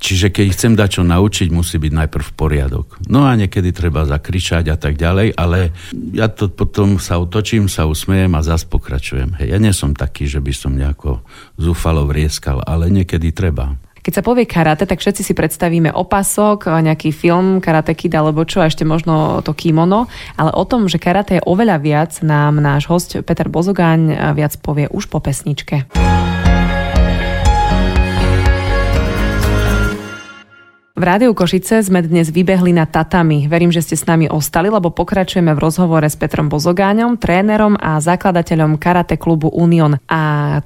Čiže 0.05 0.29
keď 0.29 0.45
chcem 0.53 0.73
dať 0.77 1.01
čo 1.01 1.03
naučiť, 1.03 1.49
musí 1.49 1.81
byť 1.81 1.93
najprv 2.05 2.27
poriadok. 2.37 3.01
No 3.09 3.25
a 3.25 3.33
niekedy 3.33 3.73
treba 3.73 4.05
zakričať 4.05 4.69
a 4.69 4.77
tak 4.77 5.01
ďalej, 5.01 5.33
ale 5.33 5.73
ja 6.13 6.29
to 6.29 6.45
potom 6.45 7.01
sa 7.01 7.17
otočím, 7.17 7.65
sa 7.65 7.89
usmejem 7.89 8.29
a 8.37 8.45
zase 8.45 8.69
pokračujem. 8.69 9.33
Hej, 9.41 9.47
ja 9.49 9.57
nie 9.57 9.73
som 9.73 9.97
taký, 9.97 10.29
že 10.29 10.45
by 10.45 10.53
som 10.53 10.77
nejako 10.77 11.25
zúfalo 11.57 12.05
vrieskal, 12.05 12.61
ale 12.61 12.93
niekedy 12.93 13.33
treba. 13.33 13.81
Keď 14.05 14.13
sa 14.13 14.21
povie 14.21 14.45
karate, 14.45 14.85
tak 14.85 15.01
všetci 15.01 15.25
si 15.25 15.33
predstavíme 15.33 15.89
opasok, 15.89 16.69
nejaký 16.69 17.09
film 17.09 17.57
Karate 17.57 17.97
Kid 17.97 18.13
alebo 18.13 18.45
čo, 18.45 18.61
a 18.61 18.69
ešte 18.69 18.85
možno 18.85 19.41
to 19.41 19.57
kimono, 19.57 20.05
ale 20.37 20.53
o 20.53 20.61
tom, 20.61 20.85
že 20.85 21.01
karate 21.01 21.41
je 21.41 21.47
oveľa 21.49 21.81
viac, 21.81 22.11
nám 22.21 22.61
náš 22.61 22.85
host 22.85 23.17
Peter 23.25 23.49
Bozogáň 23.49 24.37
viac 24.37 24.61
povie 24.61 24.85
už 24.93 25.09
po 25.09 25.17
pesničke. 25.17 25.89
V 30.95 31.03
Rádiu 31.03 31.35
Košice 31.35 31.83
sme 31.83 31.99
dnes 31.99 32.31
vybehli 32.31 32.71
na 32.71 32.87
tatami. 32.87 33.51
Verím, 33.51 33.67
že 33.67 33.83
ste 33.83 33.99
s 33.99 34.07
nami 34.07 34.31
ostali, 34.31 34.71
lebo 34.71 34.95
pokračujeme 34.95 35.51
v 35.51 35.59
rozhovore 35.59 36.07
s 36.07 36.15
Petrom 36.15 36.47
Bozogáňom, 36.47 37.19
trénerom 37.19 37.75
a 37.75 37.99
zakladateľom 37.99 38.79
karate 38.79 39.19
klubu 39.19 39.51
Union. 39.51 39.99
A 40.07 40.21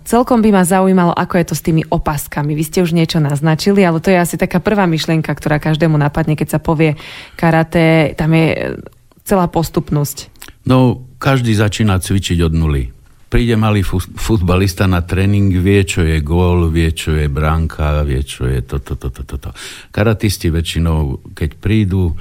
celkom 0.05 0.45
by 0.45 0.53
ma 0.53 0.61
zaujímalo, 0.61 1.17
ako 1.17 1.33
je 1.33 1.45
to 1.49 1.55
s 1.57 1.65
tými 1.65 1.81
opaskami. 1.89 2.53
Vy 2.53 2.61
ste 2.61 2.85
už 2.85 2.93
niečo 2.93 3.17
naznačili, 3.17 3.81
ale 3.81 4.05
to 4.05 4.13
je 4.13 4.21
asi 4.21 4.37
taká 4.37 4.61
prvá 4.61 4.85
myšlienka, 4.85 5.33
ktorá 5.33 5.57
každému 5.57 5.97
napadne, 5.97 6.37
keď 6.37 6.47
sa 6.53 6.59
povie 6.61 6.93
karate. 7.33 8.13
Tam 8.13 8.29
je 8.29 8.77
celá 9.25 9.49
postupnosť. 9.49 10.29
No, 10.69 11.09
každý 11.17 11.57
začína 11.57 11.97
cvičiť 11.97 12.37
od 12.45 12.53
nuly 12.53 12.93
príde 13.29 13.53
malý 13.53 13.85
futbalista 14.17 14.89
na 14.89 15.05
tréning, 15.05 15.53
vie, 15.53 15.85
čo 15.85 16.01
je 16.01 16.17
gól, 16.25 16.73
vie, 16.73 16.89
čo 16.91 17.13
je 17.13 17.29
bránka, 17.29 18.01
vie, 18.01 18.25
čo 18.25 18.49
je 18.49 18.65
toto, 18.65 18.97
toto, 18.97 19.21
toto. 19.21 19.53
Karatisti 19.93 20.49
väčšinou, 20.49 21.33
keď 21.37 21.49
prídu, 21.61 22.17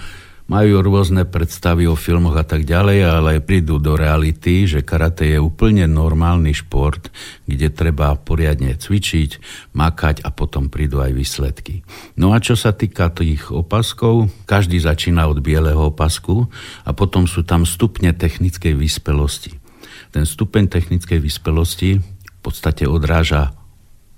majú 0.49 0.81
rôzne 0.81 1.29
predstavy 1.29 1.85
o 1.85 1.93
filmoch 1.93 2.41
a 2.41 2.45
tak 2.45 2.65
ďalej, 2.65 2.99
ale 3.05 3.45
prídu 3.45 3.77
do 3.77 3.93
reality, 4.01 4.65
že 4.65 4.81
karate 4.81 5.37
je 5.37 5.39
úplne 5.39 5.85
normálny 5.85 6.57
šport, 6.57 7.13
kde 7.45 7.69
treba 7.69 8.17
poriadne 8.17 8.73
cvičiť, 8.73 9.31
makať 9.77 10.25
a 10.25 10.33
potom 10.33 10.73
prídu 10.73 11.05
aj 11.05 11.13
výsledky. 11.13 11.85
No 12.17 12.33
a 12.33 12.41
čo 12.41 12.57
sa 12.57 12.73
týka 12.73 13.13
tých 13.13 13.53
opaskov, 13.53 14.33
každý 14.49 14.81
začína 14.81 15.29
od 15.29 15.45
bieleho 15.45 15.93
opasku 15.93 16.49
a 16.89 16.97
potom 16.97 17.29
sú 17.29 17.45
tam 17.45 17.69
stupne 17.69 18.17
technickej 18.17 18.73
vyspelosti. 18.73 19.68
Ten 20.13 20.25
stupeň 20.25 20.69
technickej 20.71 21.21
vyspelosti 21.21 21.99
v 22.03 22.41
podstate 22.41 22.87
odráža 22.87 23.59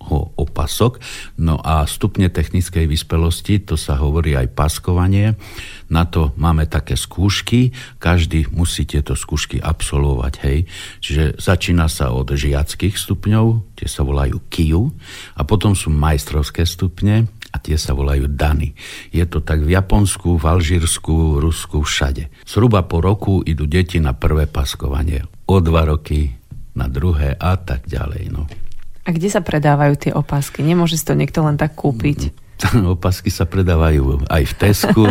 ho 0.00 0.32
opasok. 0.40 0.96
No 1.36 1.60
a 1.60 1.84
stupne 1.84 2.32
technickej 2.32 2.88
vyspelosti, 2.88 3.60
to 3.60 3.76
sa 3.76 4.00
hovorí 4.00 4.32
aj 4.32 4.48
paskovanie. 4.56 5.36
Na 5.92 6.08
to 6.08 6.32
máme 6.40 6.64
také 6.64 6.96
skúšky, 6.96 7.76
každý 8.00 8.48
musí 8.48 8.88
tieto 8.88 9.12
skúšky 9.12 9.60
absolvovať, 9.60 10.34
hej. 10.48 10.58
Čiže 11.04 11.36
začína 11.36 11.86
sa 11.92 12.16
od 12.16 12.32
žiackých 12.32 12.96
stupňov, 12.96 13.76
tie 13.76 13.88
sa 13.88 14.00
volajú 14.00 14.40
KIU, 14.48 14.88
a 15.36 15.44
potom 15.44 15.76
sú 15.76 15.92
majstrovské 15.92 16.64
stupne, 16.64 17.28
a 17.50 17.56
tie 17.58 17.74
sa 17.74 17.92
volajú 17.92 18.30
Dany. 18.30 18.72
Je 19.10 19.26
to 19.26 19.42
tak 19.42 19.66
v 19.66 19.74
Japonsku, 19.74 20.38
v 20.38 20.44
Alžírsku, 20.46 21.42
Rusku, 21.42 21.82
všade. 21.82 22.30
Zhruba 22.46 22.86
po 22.86 23.02
roku 23.02 23.42
idú 23.42 23.66
deti 23.66 23.98
na 23.98 24.14
prvé 24.14 24.46
paskovanie 24.46 25.26
o 25.50 25.58
dva 25.58 25.82
roky 25.86 26.30
na 26.78 26.86
druhé 26.86 27.34
a 27.34 27.58
tak 27.58 27.90
ďalej. 27.90 28.30
No. 28.30 28.46
A 29.02 29.08
kde 29.10 29.28
sa 29.32 29.42
predávajú 29.42 29.94
tie 29.98 30.12
opasky? 30.14 30.62
Nemôže 30.62 30.94
si 30.94 31.02
to 31.02 31.18
niekto 31.18 31.42
len 31.42 31.58
tak 31.58 31.74
kúpiť? 31.74 32.30
Opasky 32.96 33.32
sa 33.32 33.48
predávajú 33.48 34.26
aj 34.28 34.42
v 34.44 34.52
Tesku, 34.54 35.04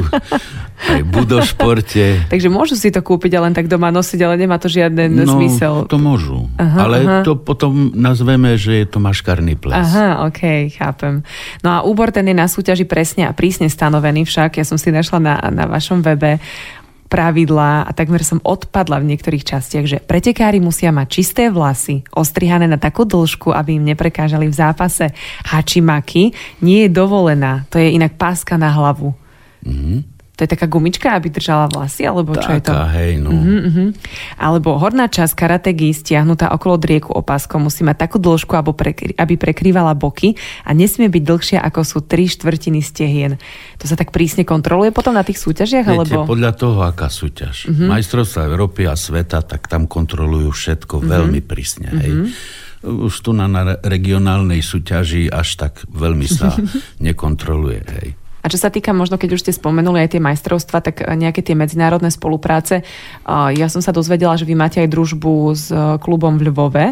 aj 0.94 1.02
v 1.02 1.10
Budošporte. 1.10 2.06
Takže 2.30 2.50
môžu 2.50 2.78
si 2.78 2.94
to 2.94 3.02
kúpiť 3.02 3.38
a 3.38 3.44
len 3.46 3.54
tak 3.54 3.68
doma 3.68 3.90
nosiť, 3.90 4.20
ale 4.24 4.36
nemá 4.38 4.62
to 4.62 4.70
žiaden 4.70 5.14
no, 5.14 5.38
zmysel. 5.38 5.90
to 5.90 5.98
môžu. 5.98 6.48
Aha, 6.62 6.78
ale 6.86 6.98
aha. 7.04 7.20
to 7.26 7.36
potom 7.36 7.92
nazveme, 7.94 8.56
že 8.56 8.84
je 8.84 8.88
to 8.88 9.02
maškarný 9.02 9.58
ples. 9.58 9.76
Aha, 9.76 10.30
ok, 10.30 10.72
chápem. 10.74 11.26
No 11.66 11.70
a 11.74 11.78
úbor 11.84 12.14
ten 12.14 12.26
je 12.30 12.36
na 12.38 12.48
súťaži 12.48 12.86
presne 12.86 13.26
a 13.28 13.36
prísne 13.36 13.68
stanovený 13.68 14.26
však. 14.26 14.62
Ja 14.62 14.66
som 14.66 14.78
si 14.78 14.94
našla 14.94 15.20
na, 15.20 15.36
na 15.50 15.66
vašom 15.66 16.06
webe 16.06 16.42
pravidlá 17.10 17.90
a 17.90 17.92
takmer 17.92 18.22
som 18.22 18.38
odpadla 18.46 19.02
v 19.02 19.10
niektorých 19.12 19.44
častiach, 19.44 19.86
že 19.90 19.98
pretekári 19.98 20.62
musia 20.62 20.94
mať 20.94 21.08
čisté 21.10 21.50
vlasy, 21.50 22.06
ostrihané 22.14 22.70
na 22.70 22.78
takú 22.78 23.04
dĺžku, 23.04 23.50
aby 23.50 23.82
im 23.82 23.90
neprekážali 23.90 24.46
v 24.46 24.56
zápase. 24.56 25.10
Hačimaki 25.50 26.32
nie 26.62 26.86
je 26.86 26.90
dovolená, 26.94 27.66
to 27.74 27.82
je 27.82 27.98
inak 27.98 28.16
páska 28.16 28.56
na 28.56 28.70
hlavu. 28.70 29.18
Mm-hmm. 29.66 30.19
To 30.40 30.48
je 30.48 30.56
taká 30.56 30.72
gumička, 30.72 31.20
aby 31.20 31.28
držala 31.28 31.68
vlasy, 31.68 32.08
alebo 32.08 32.32
čo 32.32 32.48
je 32.56 32.64
to? 32.64 32.72
hej, 32.96 33.20
no. 33.20 33.28
Uh-huh, 33.28 33.60
uh-huh. 33.68 33.88
Alebo 34.40 34.80
horná 34.80 35.12
časť 35.12 35.36
karategy 35.36 35.92
stiahnutá 35.92 36.56
okolo 36.56 36.80
drieku 36.80 37.12
opaskom 37.12 37.68
musí 37.68 37.84
mať 37.84 38.08
takú 38.08 38.24
dĺžku, 38.24 38.56
aby 39.20 39.34
prekrývala 39.36 40.00
boky 40.00 40.40
a 40.64 40.72
nesmie 40.72 41.12
byť 41.12 41.24
dlhšia, 41.28 41.60
ako 41.60 41.84
sú 41.84 42.00
3 42.08 42.40
štvrtiny 42.40 42.80
stehien. 42.80 43.36
To 43.84 43.92
sa 43.92 44.00
tak 44.00 44.16
prísne 44.16 44.48
kontroluje 44.48 44.96
potom 44.96 45.12
na 45.12 45.28
tých 45.28 45.44
súťažiach? 45.44 45.84
Viete, 45.84 46.16
alebo... 46.16 46.24
podľa 46.24 46.56
toho, 46.56 46.88
aká 46.88 47.12
súťaž. 47.12 47.68
Uh-huh. 47.68 47.92
Majstrovstvá 47.92 48.48
Európy 48.48 48.88
a 48.88 48.96
sveta, 48.96 49.44
tak 49.44 49.68
tam 49.68 49.92
kontrolujú 49.92 50.56
všetko 50.56 51.04
uh-huh. 51.04 51.20
veľmi 51.20 51.44
prísne. 51.44 51.92
Hej. 52.00 52.12
Uh-huh. 52.16 53.12
Už 53.12 53.28
tu 53.28 53.36
na, 53.36 53.52
na 53.52 53.76
regionálnej 53.76 54.64
súťaži 54.64 55.28
až 55.28 55.60
tak 55.60 55.84
veľmi 55.92 56.32
sa 56.32 56.56
nekontroluje. 57.04 57.84
Hej. 57.84 58.19
A 58.40 58.46
čo 58.48 58.58
sa 58.58 58.72
týka 58.72 58.96
možno, 58.96 59.20
keď 59.20 59.36
už 59.36 59.44
ste 59.44 59.54
spomenuli 59.56 60.04
aj 60.04 60.16
tie 60.16 60.22
majstrovstva, 60.24 60.80
tak 60.80 61.04
eh, 61.04 61.08
nejaké 61.16 61.44
tie 61.44 61.56
medzinárodné 61.56 62.12
spolupráce. 62.12 62.82
Eh, 62.82 63.50
ja 63.56 63.68
som 63.68 63.84
sa 63.84 63.92
dozvedela, 63.92 64.40
že 64.40 64.48
vy 64.48 64.56
máte 64.56 64.80
aj 64.80 64.90
družbu 64.92 65.34
s 65.56 65.72
eh, 65.72 66.00
klubom 66.00 66.40
v 66.40 66.52
Lvove. 66.52 66.86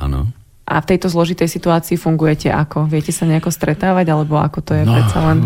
Áno. 0.00 0.32
A 0.66 0.82
v 0.82 0.88
tejto 0.90 1.06
zložitej 1.06 1.46
situácii 1.46 1.94
fungujete 1.94 2.50
ako? 2.50 2.90
Viete 2.90 3.14
sa 3.14 3.22
nejako 3.22 3.54
stretávať, 3.54 4.10
alebo 4.10 4.34
ako 4.34 4.58
to 4.66 4.72
je 4.74 4.82
no, 4.82 4.98
predsa 4.98 5.18
len? 5.30 5.38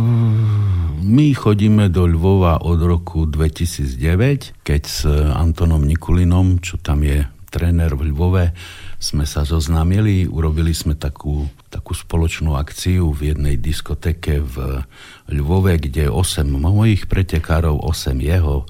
My 1.04 1.36
chodíme 1.36 1.92
do 1.92 2.08
Lvova 2.08 2.64
od 2.64 2.80
roku 2.80 3.28
2009, 3.28 4.64
keď 4.64 4.82
s 4.88 5.04
Antonom 5.12 5.84
Nikulinom, 5.84 6.64
čo 6.64 6.80
tam 6.80 7.04
je 7.04 7.28
tréner 7.52 7.92
v 7.92 8.14
Lvove, 8.14 8.56
sme 8.96 9.28
sa 9.28 9.44
zoznámili, 9.44 10.24
urobili 10.24 10.72
sme 10.72 10.96
takú, 10.96 11.44
takú 11.70 11.94
spoločnú 11.94 12.58
akciu 12.58 13.14
v 13.14 13.32
jednej 13.32 13.54
diskoteke 13.54 14.42
v 14.42 14.82
Ľvove, 15.30 15.78
kde 15.78 16.10
8 16.10 16.44
mojich 16.50 17.06
pretekárov, 17.06 17.78
8 17.86 18.18
jeho, 18.18 18.66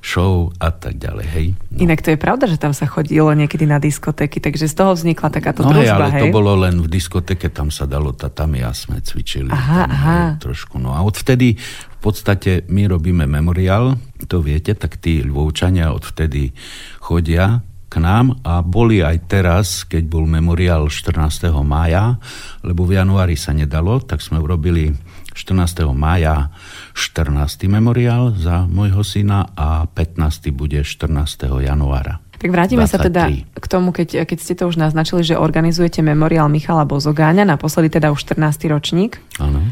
show 0.00 0.48
a 0.62 0.70
tak 0.72 0.96
ďalej, 0.96 1.26
hej. 1.28 1.46
No. 1.74 1.84
Inak 1.84 2.00
to 2.00 2.14
je 2.14 2.18
pravda, 2.18 2.48
že 2.48 2.56
tam 2.56 2.72
sa 2.72 2.88
chodilo 2.88 3.28
niekedy 3.34 3.68
na 3.68 3.76
diskotéky, 3.82 4.40
takže 4.40 4.70
z 4.70 4.74
toho 4.74 4.96
vznikla 4.96 5.28
takáto 5.28 5.66
no 5.66 5.74
družba, 5.74 5.84
hej, 5.84 5.92
ale 5.92 6.08
hej? 6.16 6.22
to 6.24 6.26
bolo 6.32 6.52
len 6.56 6.80
v 6.80 6.88
diskoteke, 6.88 7.52
tam 7.52 7.68
sa 7.68 7.84
dalo 7.84 8.14
tatami 8.14 8.64
a 8.64 8.72
sme 8.72 9.02
cvičili 9.02 9.50
aha, 9.52 9.84
tam, 9.84 9.92
aha. 9.92 10.18
Hej, 10.38 10.48
trošku. 10.48 10.80
No 10.80 10.94
a 10.94 11.02
odvtedy 11.04 11.58
v 11.58 11.98
podstate 12.00 12.64
my 12.70 12.88
robíme 12.88 13.26
memoriál, 13.26 13.98
to 14.30 14.38
viete, 14.40 14.72
tak 14.78 14.96
tí 15.02 15.20
Lvovčania 15.26 15.90
odvtedy 15.90 16.54
chodia 17.02 17.60
k 17.88 17.94
nám 17.98 18.36
a 18.44 18.60
boli 18.60 19.00
aj 19.00 19.16
teraz, 19.26 19.82
keď 19.88 20.04
bol 20.06 20.28
memoriál 20.28 20.92
14. 20.92 21.50
mája, 21.64 22.20
lebo 22.60 22.84
v 22.84 23.00
januári 23.00 23.34
sa 23.34 23.56
nedalo, 23.56 23.98
tak 24.04 24.20
sme 24.20 24.36
urobili 24.36 24.92
14. 25.32 25.88
mája 25.96 26.52
14. 26.92 27.70
memoriál 27.70 28.36
za 28.36 28.68
môjho 28.68 29.00
syna 29.00 29.48
a 29.56 29.88
15. 29.88 30.52
bude 30.52 30.84
14. 30.84 31.48
januára. 31.64 32.20
Tak 32.38 32.54
vrátime 32.54 32.86
23. 32.86 32.92
sa 32.92 32.98
teda 33.02 33.22
k 33.58 33.66
tomu, 33.66 33.90
keď, 33.90 34.22
keď 34.22 34.38
ste 34.38 34.54
to 34.54 34.70
už 34.70 34.78
naznačili, 34.78 35.26
že 35.26 35.34
organizujete 35.34 36.06
memoriál 36.06 36.46
Michala 36.46 36.86
Bozogáňa, 36.86 37.42
naposledy 37.42 37.98
teda 37.98 38.14
už 38.14 38.22
14. 38.30 38.70
ročník. 38.70 39.18
Áno. 39.42 39.62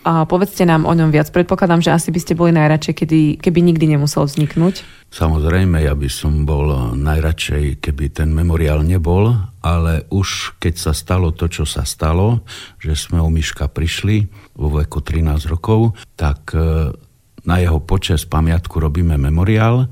A 0.00 0.24
povedzte 0.24 0.64
nám 0.64 0.88
o 0.88 0.92
ňom 0.96 1.12
viac. 1.12 1.28
Predpokladám, 1.28 1.84
že 1.84 1.92
asi 1.92 2.08
by 2.08 2.20
ste 2.24 2.32
boli 2.32 2.56
najradšej, 2.56 2.94
kedy, 3.04 3.20
keby 3.36 3.60
nikdy 3.60 3.84
nemusel 3.96 4.24
vzniknúť. 4.24 4.80
Samozrejme, 5.12 5.84
ja 5.84 5.92
by 5.92 6.08
som 6.08 6.48
bol 6.48 6.96
najradšej, 6.96 7.84
keby 7.84 8.14
ten 8.14 8.32
memoriál 8.32 8.80
nebol, 8.80 9.34
ale 9.60 10.08
už 10.08 10.56
keď 10.56 10.74
sa 10.78 10.92
stalo 10.96 11.36
to, 11.36 11.52
čo 11.52 11.68
sa 11.68 11.84
stalo, 11.84 12.46
že 12.80 12.96
sme 12.96 13.20
u 13.20 13.28
Miška 13.28 13.68
prišli 13.68 14.30
vo 14.56 14.72
veku 14.72 15.04
13 15.04 15.52
rokov, 15.52 15.98
tak 16.16 16.56
e, 16.56 16.96
na 17.44 17.56
jeho 17.60 17.82
počas 17.84 18.24
pamiatku 18.24 18.80
robíme 18.80 19.20
memoriál. 19.20 19.90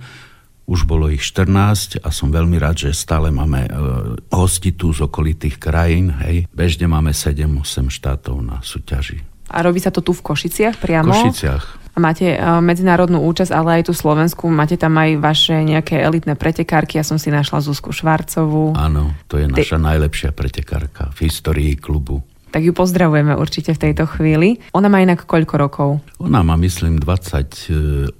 Už 0.65 0.89
bolo 0.89 1.13
ich 1.13 1.21
14 1.21 2.01
a 2.01 2.09
som 2.09 2.33
veľmi 2.33 2.57
rád, 2.57 2.89
že 2.89 2.97
stále 2.97 3.29
máme 3.29 3.67
e, 3.67 3.71
hosti 4.33 4.73
tu 4.73 4.95
z 4.95 5.05
okolitých 5.05 5.61
krajín. 5.61 6.17
Hej. 6.25 6.49
Bežne 6.49 6.89
máme 6.89 7.13
7-8 7.13 7.93
štátov 7.93 8.41
na 8.41 8.65
súťaži. 8.65 9.38
A 9.49 9.65
robí 9.65 9.81
sa 9.81 9.89
to 9.89 10.05
tu 10.05 10.13
v 10.13 10.23
Košiciach 10.23 10.77
priamo? 10.79 11.13
V 11.13 11.33
Košiciach. 11.33 11.65
Máte 11.99 12.39
uh, 12.39 12.63
medzinárodnú 12.63 13.27
účasť, 13.27 13.51
ale 13.51 13.83
aj 13.83 13.91
tu 13.91 13.93
Slovensku. 13.93 14.47
Máte 14.47 14.79
tam 14.79 14.95
aj 14.95 15.19
vaše 15.19 15.59
nejaké 15.67 15.99
elitné 15.99 16.39
pretekárky. 16.39 17.03
Ja 17.03 17.05
som 17.05 17.19
si 17.19 17.35
našla 17.35 17.59
Zuzku 17.59 17.91
Švarcovú. 17.91 18.79
Áno, 18.79 19.19
to 19.27 19.43
je 19.43 19.51
naša 19.51 19.83
Ty... 19.83 19.83
najlepšia 19.83 20.31
pretekárka 20.31 21.11
v 21.11 21.27
histórii 21.27 21.75
klubu. 21.75 22.23
Tak 22.49 22.65
ju 22.65 22.73
pozdravujeme 22.73 23.37
určite 23.37 23.77
v 23.77 23.91
tejto 23.91 24.09
chvíli. 24.09 24.63
Ona 24.73 24.89
má 24.89 25.05
inak 25.05 25.29
koľko 25.29 25.55
rokov? 25.59 25.89
Ona 26.23 26.41
má, 26.41 26.57
myslím, 26.57 26.97
28 26.97 28.15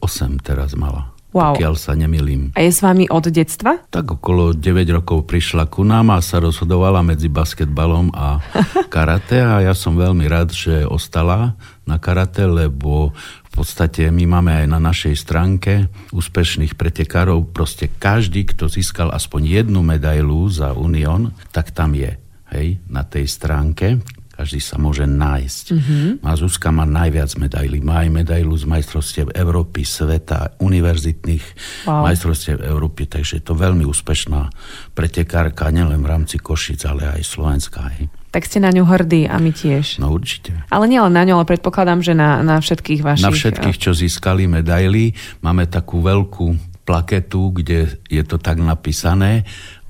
teraz 0.45 0.77
mala. 0.77 1.18
Wow. 1.29 1.61
Pokiaľ 1.61 1.75
sa 1.77 1.93
nemilím. 1.93 2.57
A 2.57 2.65
je 2.65 2.73
s 2.73 2.81
vami 2.81 3.05
od 3.13 3.29
detstva? 3.29 3.85
Tak 3.93 4.17
okolo 4.17 4.57
9 4.57 4.65
rokov 4.97 5.29
prišla 5.29 5.69
ku 5.69 5.85
nám 5.85 6.09
a 6.17 6.25
sa 6.25 6.41
rozhodovala 6.41 7.05
medzi 7.05 7.29
basketbalom 7.29 8.17
a 8.17 8.41
karate 8.95 9.45
a 9.45 9.61
ja 9.61 9.77
som 9.77 9.93
veľmi 9.93 10.25
rád, 10.25 10.57
že 10.57 10.89
ostala 10.89 11.53
na 11.85 12.01
karate, 12.01 12.49
lebo 12.49 13.13
v 13.45 13.51
podstate 13.53 14.09
my 14.09 14.25
máme 14.25 14.65
aj 14.65 14.67
na 14.73 14.81
našej 14.81 15.15
stránke 15.21 15.93
úspešných 16.17 16.81
pretekárov. 16.81 17.53
Proste 17.53 17.93
každý, 17.93 18.49
kto 18.49 18.73
získal 18.73 19.13
aspoň 19.13 19.61
jednu 19.61 19.85
medailu 19.85 20.49
za 20.49 20.73
Unión, 20.73 21.37
tak 21.53 21.77
tam 21.77 21.93
je. 21.93 22.17
Hej, 22.49 22.81
na 22.89 23.05
tej 23.05 23.29
stránke 23.29 24.01
každý 24.39 24.63
sa 24.63 24.79
môže 24.79 25.03
nájsť. 25.03 25.65
Mm-hmm. 25.75 26.11
A 26.23 26.31
Zuzka 26.39 26.71
má 26.71 26.87
najviac 26.87 27.35
medailí. 27.43 27.83
Má 27.83 28.07
aj 28.07 28.23
medailu 28.23 28.55
z 28.55 28.71
majstrovstiev 28.71 29.35
Európy, 29.35 29.83
sveta, 29.83 30.55
univerzitných 30.63 31.43
wow. 31.91 32.07
majstrovstiev 32.07 32.63
Európy, 32.63 33.11
takže 33.11 33.43
je 33.43 33.45
to 33.51 33.59
veľmi 33.59 33.83
úspešná 33.83 34.47
pretekárka, 34.95 35.75
nielen 35.75 35.99
v 35.99 36.07
rámci 36.07 36.39
Košic, 36.39 36.87
ale 36.87 37.19
aj 37.19 37.27
Slovenská. 37.27 37.83
Hej. 37.99 38.07
Tak 38.31 38.47
ste 38.47 38.63
na 38.63 38.71
ňu 38.71 38.87
hrdí 38.87 39.27
a 39.27 39.43
my 39.43 39.51
tiež. 39.51 39.99
No 39.99 40.15
určite. 40.15 40.55
Ale 40.71 40.87
nielen 40.87 41.11
na 41.11 41.27
ňu, 41.27 41.43
ale 41.43 41.51
predpokladám, 41.51 42.07
že 42.07 42.15
na, 42.15 42.39
na 42.47 42.63
všetkých 42.63 43.03
vašich... 43.03 43.27
Na 43.27 43.35
všetkých, 43.35 43.77
čo 43.83 43.91
získali 43.91 44.47
medaily. 44.47 45.19
Máme 45.43 45.67
takú 45.67 45.99
veľkú 45.99 46.79
plaketu, 46.87 47.53
kde 47.53 48.01
je 48.09 48.23
to 48.25 48.41
tak 48.41 48.57
napísané 48.63 49.45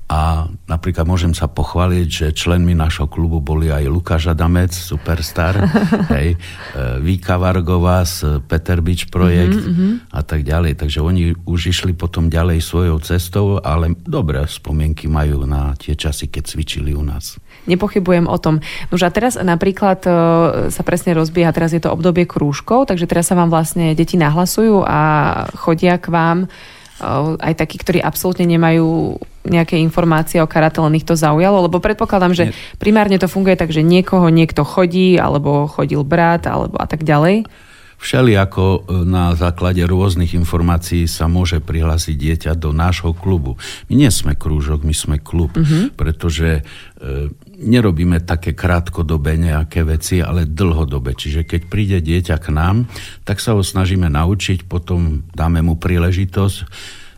a 0.09 0.49
napríklad 0.65 1.05
môžem 1.05 1.37
sa 1.37 1.45
pochváliť, 1.45 2.07
že 2.09 2.27
členmi 2.33 2.73
našho 2.73 3.05
klubu 3.05 3.37
boli 3.45 3.69
aj 3.69 3.85
Lukáš 3.85 4.33
Adamec, 4.33 4.73
superstar, 4.73 5.53
hej, 6.17 6.33
e, 6.33 6.37
Víka 6.97 7.37
Vargová 7.37 8.01
z 8.09 8.41
Peter 8.49 8.81
Beach 8.81 9.13
projekt 9.13 9.61
mm-hmm. 9.61 10.09
a 10.09 10.21
tak 10.25 10.41
ďalej. 10.41 10.81
Takže 10.81 11.05
oni 11.05 11.37
už 11.45 11.69
išli 11.69 11.93
potom 11.93 12.25
ďalej 12.25 12.57
svojou 12.57 12.97
cestou, 13.05 13.61
ale 13.61 13.93
dobré 14.01 14.49
spomienky 14.49 15.05
majú 15.05 15.45
na 15.45 15.77
tie 15.77 15.93
časy, 15.93 16.25
keď 16.25 16.57
cvičili 16.57 16.97
u 16.97 17.05
nás. 17.05 17.37
Nepochybujem 17.69 18.25
o 18.25 18.37
tom. 18.41 18.65
Nož 18.89 19.05
a 19.05 19.13
teraz 19.13 19.37
napríklad 19.37 20.09
e, 20.09 20.11
sa 20.73 20.81
presne 20.81 21.13
rozbieha, 21.13 21.53
teraz 21.53 21.69
je 21.69 21.85
to 21.85 21.93
obdobie 21.93 22.25
krúžkov, 22.25 22.89
takže 22.89 23.05
teraz 23.05 23.29
sa 23.29 23.37
vám 23.37 23.53
vlastne 23.53 23.93
deti 23.93 24.17
nahlasujú 24.17 24.81
a 24.89 24.99
chodia 25.53 26.01
k 26.01 26.09
vám 26.09 26.49
aj 27.39 27.53
takí, 27.55 27.79
ktorí 27.79 28.03
absolútne 28.03 28.43
nemajú 28.43 29.15
nejaké 29.49 29.75
informácie 29.81 30.39
o 30.39 30.47
karate, 30.47 30.79
len 30.79 30.95
ich 30.95 31.05
to 31.05 31.17
zaujalo? 31.17 31.65
Lebo 31.65 31.81
predpokladám, 31.81 32.33
že 32.37 32.45
primárne 32.77 33.17
to 33.17 33.27
funguje 33.27 33.57
tak, 33.57 33.73
že 33.73 33.83
niekoho 33.83 34.29
niekto 34.29 34.61
chodí, 34.63 35.17
alebo 35.17 35.67
chodil 35.67 36.05
brat, 36.05 36.47
alebo 36.47 36.77
a 36.77 36.87
tak 36.87 37.03
ďalej. 37.03 37.49
Všeli 37.99 38.31
ako 38.39 38.63
e, 38.63 38.79
na 39.03 39.35
základe 39.35 39.83
rôznych 39.83 40.31
informácií 40.31 41.03
sa 41.03 41.27
môže 41.27 41.59
prihlásiť 41.59 42.15
dieťa 42.15 42.51
do 42.55 42.71
nášho 42.71 43.11
klubu. 43.11 43.59
My 43.91 43.99
nie 43.99 44.07
sme 44.07 44.39
krúžok, 44.39 44.87
my 44.87 44.95
sme 44.95 45.19
klub, 45.19 45.51
mm-hmm. 45.51 45.99
pretože 45.99 46.63
e, 46.63 47.27
nerobíme 47.59 48.23
také 48.23 48.55
krátkodobé 48.55 49.35
nejaké 49.35 49.83
veci, 49.83 50.23
ale 50.23 50.47
dlhodobé. 50.47 51.11
Čiže 51.11 51.43
keď 51.43 51.61
príde 51.67 51.99
dieťa 51.99 52.39
k 52.39 52.55
nám, 52.55 52.87
tak 53.27 53.43
sa 53.43 53.51
ho 53.51 53.59
snažíme 53.59 54.07
naučiť, 54.07 54.63
potom 54.63 55.27
dáme 55.35 55.59
mu 55.59 55.75
príležitosť 55.75 56.57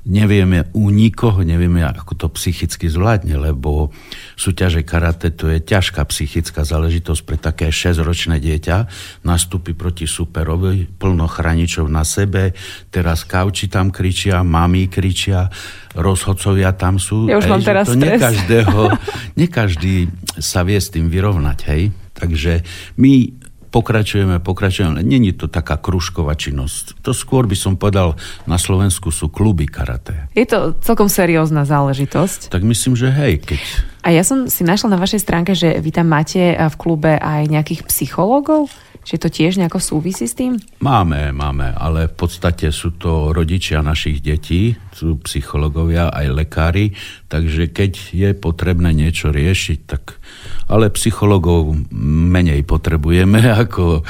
nevieme 0.05 0.65
u 0.73 0.89
nikoho, 0.89 1.45
nevieme, 1.45 1.85
ako 1.85 2.17
to 2.17 2.27
psychicky 2.33 2.89
zvládne, 2.89 3.37
lebo 3.37 3.93
súťaže 4.33 4.81
karate 4.81 5.29
to 5.29 5.49
je 5.53 5.61
ťažká 5.61 6.01
psychická 6.09 6.65
záležitosť 6.65 7.21
pre 7.21 7.37
také 7.37 7.69
6-ročné 7.69 8.41
dieťa. 8.41 8.77
Nastúpi 9.21 9.77
proti 9.77 10.09
superovi, 10.09 10.89
plno 10.89 11.29
chraničov 11.29 11.85
na 11.85 12.01
sebe, 12.01 12.57
teraz 12.89 13.21
kauči 13.29 13.69
tam 13.69 13.93
kričia, 13.93 14.41
mami 14.41 14.89
kričia, 14.89 15.53
rozhodcovia 15.93 16.73
tam 16.73 16.97
sú. 16.97 17.29
Ja 17.29 17.37
už 17.37 17.45
hej, 17.45 17.51
mám 17.53 17.61
teraz 17.61 17.85
to 17.85 17.93
stres. 17.99 18.17
Každého, 18.17 18.79
ne 19.39 19.47
každý 19.47 20.09
sa 20.41 20.65
vie 20.65 20.81
s 20.81 20.89
tým 20.89 21.13
vyrovnať, 21.13 21.59
hej. 21.69 21.93
Takže 22.11 22.61
my 22.97 23.40
pokračujeme, 23.71 24.43
pokračujeme. 24.43 24.99
Není 25.01 25.31
to 25.33 25.47
taká 25.47 25.79
kružková 25.79 26.35
činnosť. 26.35 26.99
To 27.01 27.15
skôr 27.15 27.47
by 27.47 27.55
som 27.55 27.79
povedal, 27.79 28.19
na 28.43 28.59
Slovensku 28.59 29.09
sú 29.09 29.31
kluby 29.31 29.65
karate. 29.65 30.27
Je 30.35 30.43
to 30.43 30.75
celkom 30.83 31.07
seriózna 31.07 31.63
záležitosť. 31.63 32.51
Tak 32.51 32.61
myslím, 32.67 32.99
že 32.99 33.07
hej, 33.09 33.39
keď... 33.39 33.59
A 34.03 34.11
ja 34.11 34.27
som 34.27 34.51
si 34.51 34.67
našla 34.67 34.93
na 34.93 34.99
vašej 34.99 35.23
stránke, 35.23 35.55
že 35.55 35.79
vy 35.79 35.89
tam 35.95 36.11
máte 36.11 36.53
v 36.53 36.75
klube 36.75 37.15
aj 37.15 37.47
nejakých 37.47 37.87
psychológov? 37.87 38.67
Či 39.01 39.17
to 39.17 39.33
tiež 39.33 39.57
nejako 39.57 39.81
súvisí 39.81 40.29
s 40.29 40.37
tým? 40.37 40.61
Máme, 40.77 41.33
máme, 41.33 41.73
ale 41.73 42.05
v 42.05 42.15
podstate 42.21 42.69
sú 42.69 42.93
to 43.01 43.33
rodičia 43.33 43.81
našich 43.81 44.21
detí, 44.21 44.77
sú 44.93 45.17
psychológovia 45.25 46.13
aj 46.13 46.25
lekári, 46.29 46.93
takže 47.25 47.73
keď 47.73 47.91
je 48.13 48.29
potrebné 48.37 48.93
niečo 48.93 49.33
riešiť, 49.33 49.79
tak... 49.89 50.21
Ale 50.71 50.87
psychológov 50.95 51.75
menej 52.31 52.63
potrebujeme, 52.63 53.43
ako 53.67 54.07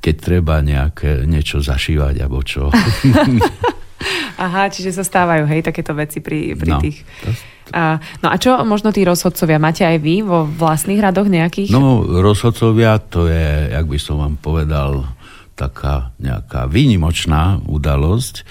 keď 0.00 0.14
treba 0.16 0.64
nejaké, 0.64 1.28
niečo 1.28 1.60
zašívať, 1.60 2.24
alebo 2.24 2.40
čo. 2.40 2.72
Aha, 4.40 4.72
čiže 4.72 4.96
sa 4.96 5.04
stávajú, 5.04 5.44
hej, 5.44 5.60
takéto 5.60 5.92
veci 5.92 6.24
pri, 6.24 6.56
pri 6.56 6.70
no, 6.72 6.80
tých... 6.80 7.04
To, 7.04 7.28
a, 7.76 8.00
no 8.24 8.32
a 8.32 8.36
čo 8.40 8.56
možno 8.64 8.88
tí 8.88 9.04
rozhodcovia? 9.04 9.60
Máte 9.60 9.84
aj 9.84 10.00
vy 10.00 10.24
vo 10.24 10.48
vlastných 10.48 10.96
radoch 10.96 11.28
nejakých? 11.28 11.68
No, 11.76 12.00
rozhodcovia 12.08 12.96
to 12.96 13.28
je, 13.28 13.68
jak 13.68 13.84
by 13.84 13.98
som 14.00 14.24
vám 14.24 14.40
povedal, 14.40 15.04
taká 15.52 16.16
nejaká 16.16 16.64
výnimočná 16.64 17.60
udalosť. 17.68 18.48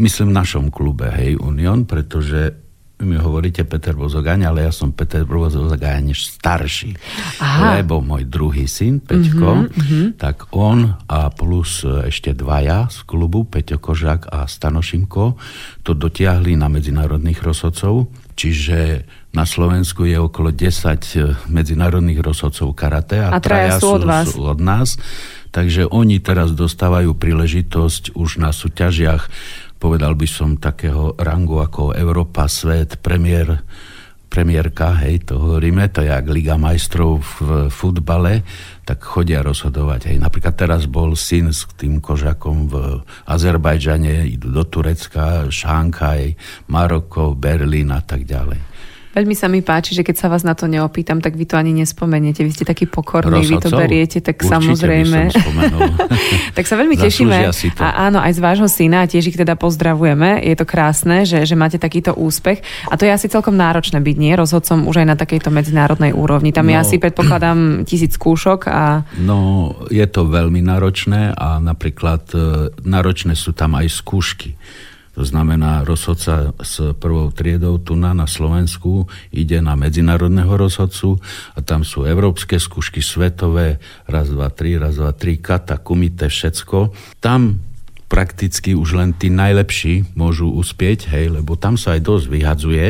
Myslím 0.00 0.32
v 0.32 0.38
našom 0.40 0.64
klube, 0.72 1.12
hej, 1.12 1.36
Union, 1.36 1.84
pretože 1.84 2.56
vy 2.98 3.04
mi 3.06 3.14
hovoríte 3.14 3.62
Peter 3.62 3.94
Bozogáň, 3.94 4.50
ale 4.50 4.66
ja 4.66 4.74
som 4.74 4.90
Peter 4.90 5.22
Bozogáň 5.22 6.18
starší. 6.18 6.98
Aha. 7.38 7.78
Lebo 7.78 8.02
môj 8.02 8.26
druhý 8.26 8.66
syn, 8.66 8.98
Peťko, 8.98 9.70
mm-hmm, 9.70 10.18
tak 10.18 10.50
on 10.50 10.98
a 11.06 11.30
plus 11.30 11.86
ešte 11.86 12.34
dvaja 12.34 12.90
z 12.90 13.06
klubu, 13.06 13.46
Peťo 13.46 13.78
Kožák 13.78 14.34
a 14.34 14.50
Stanošimko, 14.50 15.38
to 15.86 15.94
dotiahli 15.94 16.58
na 16.58 16.66
medzinárodných 16.66 17.38
rozhodcov. 17.38 18.10
Čiže 18.34 19.06
na 19.30 19.46
Slovensku 19.46 20.02
je 20.02 20.18
okolo 20.18 20.50
10 20.50 21.46
medzinárodných 21.46 22.18
rozhodcov 22.18 22.74
karate 22.74 23.22
a, 23.22 23.30
a 23.30 23.38
traja, 23.38 23.78
sú, 23.78 23.94
od, 23.94 24.02
vás. 24.02 24.26
sú 24.26 24.42
od 24.42 24.58
nás. 24.58 24.98
Takže 25.48 25.88
oni 25.88 26.20
teraz 26.20 26.52
dostávajú 26.52 27.16
príležitosť 27.16 28.18
už 28.18 28.42
na 28.42 28.52
súťažiach 28.52 29.30
povedal 29.78 30.18
by 30.18 30.26
som, 30.26 30.58
takého 30.58 31.14
rangu 31.16 31.62
ako 31.62 31.94
Európa, 31.94 32.50
svet, 32.50 32.98
premiér, 32.98 33.62
premiérka, 34.28 34.92
hej, 35.00 35.24
to 35.24 35.40
hovoríme, 35.40 35.88
to 35.88 36.04
je 36.04 36.12
jak 36.12 36.28
Liga 36.28 36.60
majstrov 36.60 37.24
v 37.40 37.72
futbale, 37.72 38.44
tak 38.84 39.00
chodia 39.00 39.40
rozhodovať. 39.40 40.12
Hej. 40.12 40.16
Napríklad 40.20 40.54
teraz 40.54 40.84
bol 40.84 41.16
syn 41.16 41.50
s 41.50 41.64
tým 41.74 41.98
kožakom 41.98 42.68
v 42.68 43.00
Azerbajdžane, 43.24 44.28
idú 44.28 44.52
do 44.52 44.64
Turecka, 44.68 45.48
Šankaj, 45.48 46.36
Maroko, 46.68 47.32
Berlín 47.32 47.88
a 47.90 48.04
tak 48.04 48.28
ďalej. 48.28 48.77
Veľmi 49.16 49.32
sa 49.32 49.48
mi 49.48 49.64
páči, 49.64 49.96
že 49.96 50.04
keď 50.04 50.16
sa 50.20 50.26
vás 50.28 50.44
na 50.44 50.52
to 50.52 50.68
neopýtam, 50.68 51.24
tak 51.24 51.32
vy 51.32 51.48
to 51.48 51.56
ani 51.56 51.72
nespomeniete. 51.72 52.44
Vy 52.44 52.52
ste 52.52 52.64
taký 52.68 52.84
pokorný, 52.84 53.40
Rozhodcov? 53.40 53.56
vy 53.56 53.64
to 53.64 53.70
beriete, 53.72 54.18
tak 54.20 54.36
Určite 54.36 54.52
samozrejme. 54.52 55.20
tak 56.56 56.64
sa 56.68 56.76
veľmi 56.76 56.96
tešíme. 57.08 57.48
A 57.80 58.08
áno, 58.12 58.20
aj 58.20 58.36
z 58.36 58.40
vášho 58.44 58.68
syna, 58.68 59.08
tiež 59.08 59.32
ich 59.32 59.38
teda 59.40 59.56
pozdravujeme. 59.56 60.44
Je 60.44 60.54
to 60.54 60.68
krásne, 60.68 61.24
že, 61.24 61.48
že 61.48 61.56
máte 61.56 61.80
takýto 61.80 62.12
úspech. 62.12 62.60
A 62.92 63.00
to 63.00 63.08
je 63.08 63.12
asi 63.16 63.32
celkom 63.32 63.56
náročné 63.56 63.96
byť, 63.96 64.16
nie? 64.20 64.36
Rozhodcom 64.36 64.84
už 64.84 65.00
aj 65.02 65.06
na 65.08 65.16
takejto 65.16 65.48
medzinárodnej 65.48 66.12
úrovni. 66.12 66.52
Tam 66.52 66.68
no, 66.68 66.76
ja 66.76 66.84
si 66.84 67.00
predpokladám 67.00 67.88
tisíc 67.88 68.12
skúšok 68.12 68.68
a... 68.68 69.08
No, 69.16 69.72
je 69.88 70.04
to 70.04 70.28
veľmi 70.28 70.60
náročné 70.60 71.32
a 71.32 71.56
napríklad 71.58 72.28
e, 72.36 72.38
náročné 72.84 73.32
sú 73.32 73.56
tam 73.56 73.72
aj 73.72 73.88
skúšky 73.88 74.52
to 75.18 75.26
znamená, 75.26 75.82
rozhodca 75.82 76.54
s 76.62 76.94
prvou 76.94 77.34
triedou 77.34 77.82
tu 77.82 77.98
na, 77.98 78.14
na 78.14 78.30
Slovensku 78.30 79.10
ide 79.34 79.58
na 79.58 79.74
medzinárodného 79.74 80.54
rozhodcu 80.54 81.18
a 81.54 81.58
tam 81.58 81.82
sú 81.82 82.06
európske 82.06 82.54
skúšky, 82.54 83.02
svetové, 83.02 83.82
raz, 84.06 84.30
dva, 84.30 84.46
tri, 84.46 84.78
raz, 84.78 84.94
dva, 84.94 85.10
tri, 85.10 85.42
kata, 85.42 85.82
kumite, 85.82 86.30
všetko. 86.30 86.94
Tam 87.18 87.58
prakticky 88.06 88.78
už 88.78 88.94
len 88.94 89.10
tí 89.10 89.26
najlepší 89.26 90.14
môžu 90.14 90.54
uspieť, 90.54 91.10
hej, 91.10 91.34
lebo 91.34 91.58
tam 91.58 91.74
sa 91.74 91.98
aj 91.98 92.00
dosť 92.06 92.26
vyhadzuje 92.30 92.86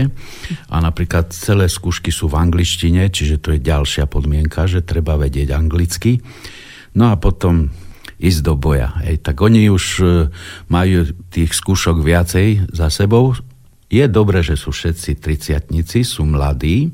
a 0.69 0.77
napríklad 0.85 1.33
celé 1.33 1.64
skúšky 1.64 2.12
sú 2.12 2.29
v 2.29 2.45
angličtine, 2.45 3.09
čiže 3.09 3.41
to 3.41 3.57
je 3.57 3.64
ďalšia 3.64 4.05
podmienka, 4.05 4.69
že 4.69 4.85
treba 4.85 5.17
vedieť 5.17 5.57
anglicky. 5.57 6.21
No 6.93 7.09
a 7.09 7.17
potom 7.17 7.73
ísť 8.19 8.41
do 8.43 8.55
boja. 8.59 8.93
Hej. 9.07 9.23
Tak 9.23 9.39
oni 9.39 9.71
už 9.71 9.85
e, 9.99 10.05
majú 10.69 11.07
tých 11.31 11.55
skúšok 11.55 12.03
viacej 12.03 12.71
za 12.75 12.91
sebou. 12.91 13.35
Je 13.89 14.05
dobré, 14.05 14.45
že 14.45 14.53
sú 14.53 14.69
všetci 14.69 15.17
triciatnici, 15.17 16.05
sú 16.05 16.29
mladí, 16.29 16.93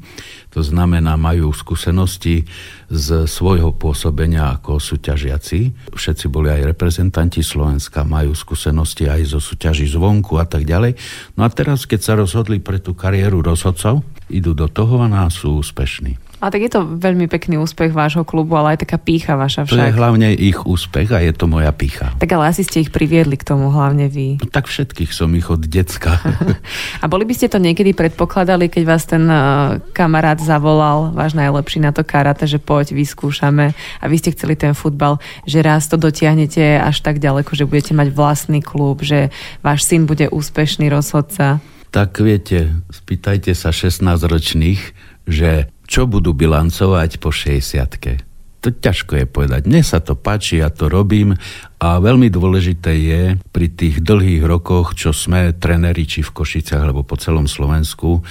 to 0.55 0.63
znamená, 0.63 1.19
majú 1.19 1.51
skúsenosti 1.51 2.47
z 2.87 3.27
svojho 3.27 3.75
pôsobenia 3.75 4.55
ako 4.55 4.79
súťažiaci. 4.79 5.91
Všetci 5.91 6.31
boli 6.31 6.55
aj 6.55 6.71
reprezentanti 6.71 7.43
Slovenska, 7.43 8.07
majú 8.07 8.31
skúsenosti 8.39 9.11
aj 9.11 9.27
zo 9.27 9.43
súťaží 9.43 9.91
zvonku 9.91 10.39
a 10.39 10.47
tak 10.47 10.63
ďalej. 10.63 10.95
No 11.35 11.43
a 11.43 11.51
teraz, 11.51 11.83
keď 11.83 12.01
sa 12.07 12.15
rozhodli 12.15 12.63
pre 12.63 12.79
tú 12.79 12.95
kariéru 12.95 13.43
rozhodcov, 13.43 14.07
idú 14.31 14.55
do 14.55 14.71
toho 14.71 15.03
a 15.03 15.27
sú 15.35 15.59
úspešní. 15.67 16.34
A 16.44 16.52
tak 16.52 16.61
je 16.61 16.76
to 16.76 16.85
veľmi 16.85 17.24
pekný 17.24 17.57
úspech 17.57 17.96
vášho 17.96 18.20
klubu, 18.20 18.61
ale 18.61 18.76
aj 18.76 18.85
taká 18.85 19.00
pícha 19.00 19.33
vaša 19.33 19.64
však. 19.64 19.80
To 19.80 19.88
je 19.88 19.96
hlavne 19.96 20.28
ich 20.37 20.61
úspech 20.61 21.09
a 21.16 21.24
je 21.24 21.33
to 21.33 21.48
moja 21.48 21.72
pícha. 21.72 22.12
Tak 22.20 22.28
ale 22.37 22.52
asi 22.52 22.68
ste 22.68 22.85
ich 22.85 22.92
priviedli 22.92 23.40
k 23.40 23.48
tomu, 23.48 23.72
hlavne 23.72 24.12
vy. 24.12 24.44
No, 24.44 24.52
tak 24.52 24.68
všetkých 24.68 25.09
som 25.09 25.33
ich 25.33 25.48
od 25.48 25.64
decka. 25.64 26.20
a 27.02 27.04
boli 27.09 27.24
by 27.24 27.33
ste 27.33 27.48
to 27.48 27.57
niekedy 27.57 27.96
predpokladali, 27.96 28.68
keď 28.68 28.83
vás 28.85 29.09
ten 29.09 29.24
uh, 29.24 29.80
kamarát 29.96 30.37
zavolal, 30.37 31.16
váš 31.16 31.33
najlepší 31.33 31.80
na 31.80 31.96
to 31.96 32.04
karate, 32.04 32.44
že 32.44 32.61
poď, 32.61 32.92
vyskúšame 32.92 33.72
a 33.72 34.04
vy 34.04 34.16
ste 34.20 34.37
chceli 34.37 34.52
ten 34.52 34.76
futbal, 34.76 35.16
že 35.48 35.64
raz 35.64 35.88
to 35.88 35.96
dotiahnete 35.96 36.76
až 36.76 37.00
tak 37.00 37.24
ďaleko, 37.24 37.57
že 37.57 37.64
budete 37.64 37.96
mať 37.96 38.12
vlastný 38.12 38.61
klub, 38.61 39.00
že 39.00 39.33
váš 39.64 39.88
syn 39.88 40.04
bude 40.04 40.28
úspešný 40.28 40.92
rozhodca. 40.92 41.64
Tak 41.88 42.20
viete, 42.20 42.74
spýtajte 42.92 43.54
sa 43.57 43.70
16-ročných, 43.70 44.83
že 45.24 45.72
čo 45.85 46.09
budú 46.09 46.33
bilancovať 46.33 47.20
po 47.20 47.31
60 47.33 48.35
to 48.64 48.73
ťažko 48.73 49.20
je 49.20 49.27
povedať. 49.29 49.68
Mne 49.68 49.85
sa 49.85 50.01
to 50.01 50.16
páči, 50.16 50.64
ja 50.64 50.73
to 50.73 50.88
robím 50.88 51.37
a 51.77 52.01
veľmi 52.01 52.33
dôležité 52.33 52.97
je 52.97 53.23
pri 53.53 53.68
tých 53.68 54.01
dlhých 54.01 54.40
rokoch, 54.40 54.97
čo 54.97 55.12
sme 55.12 55.53
treneri 55.53 56.09
či 56.09 56.25
v 56.25 56.33
Košicach 56.33 56.81
alebo 56.81 57.05
po 57.05 57.20
celom 57.20 57.44
Slovensku, 57.44 58.25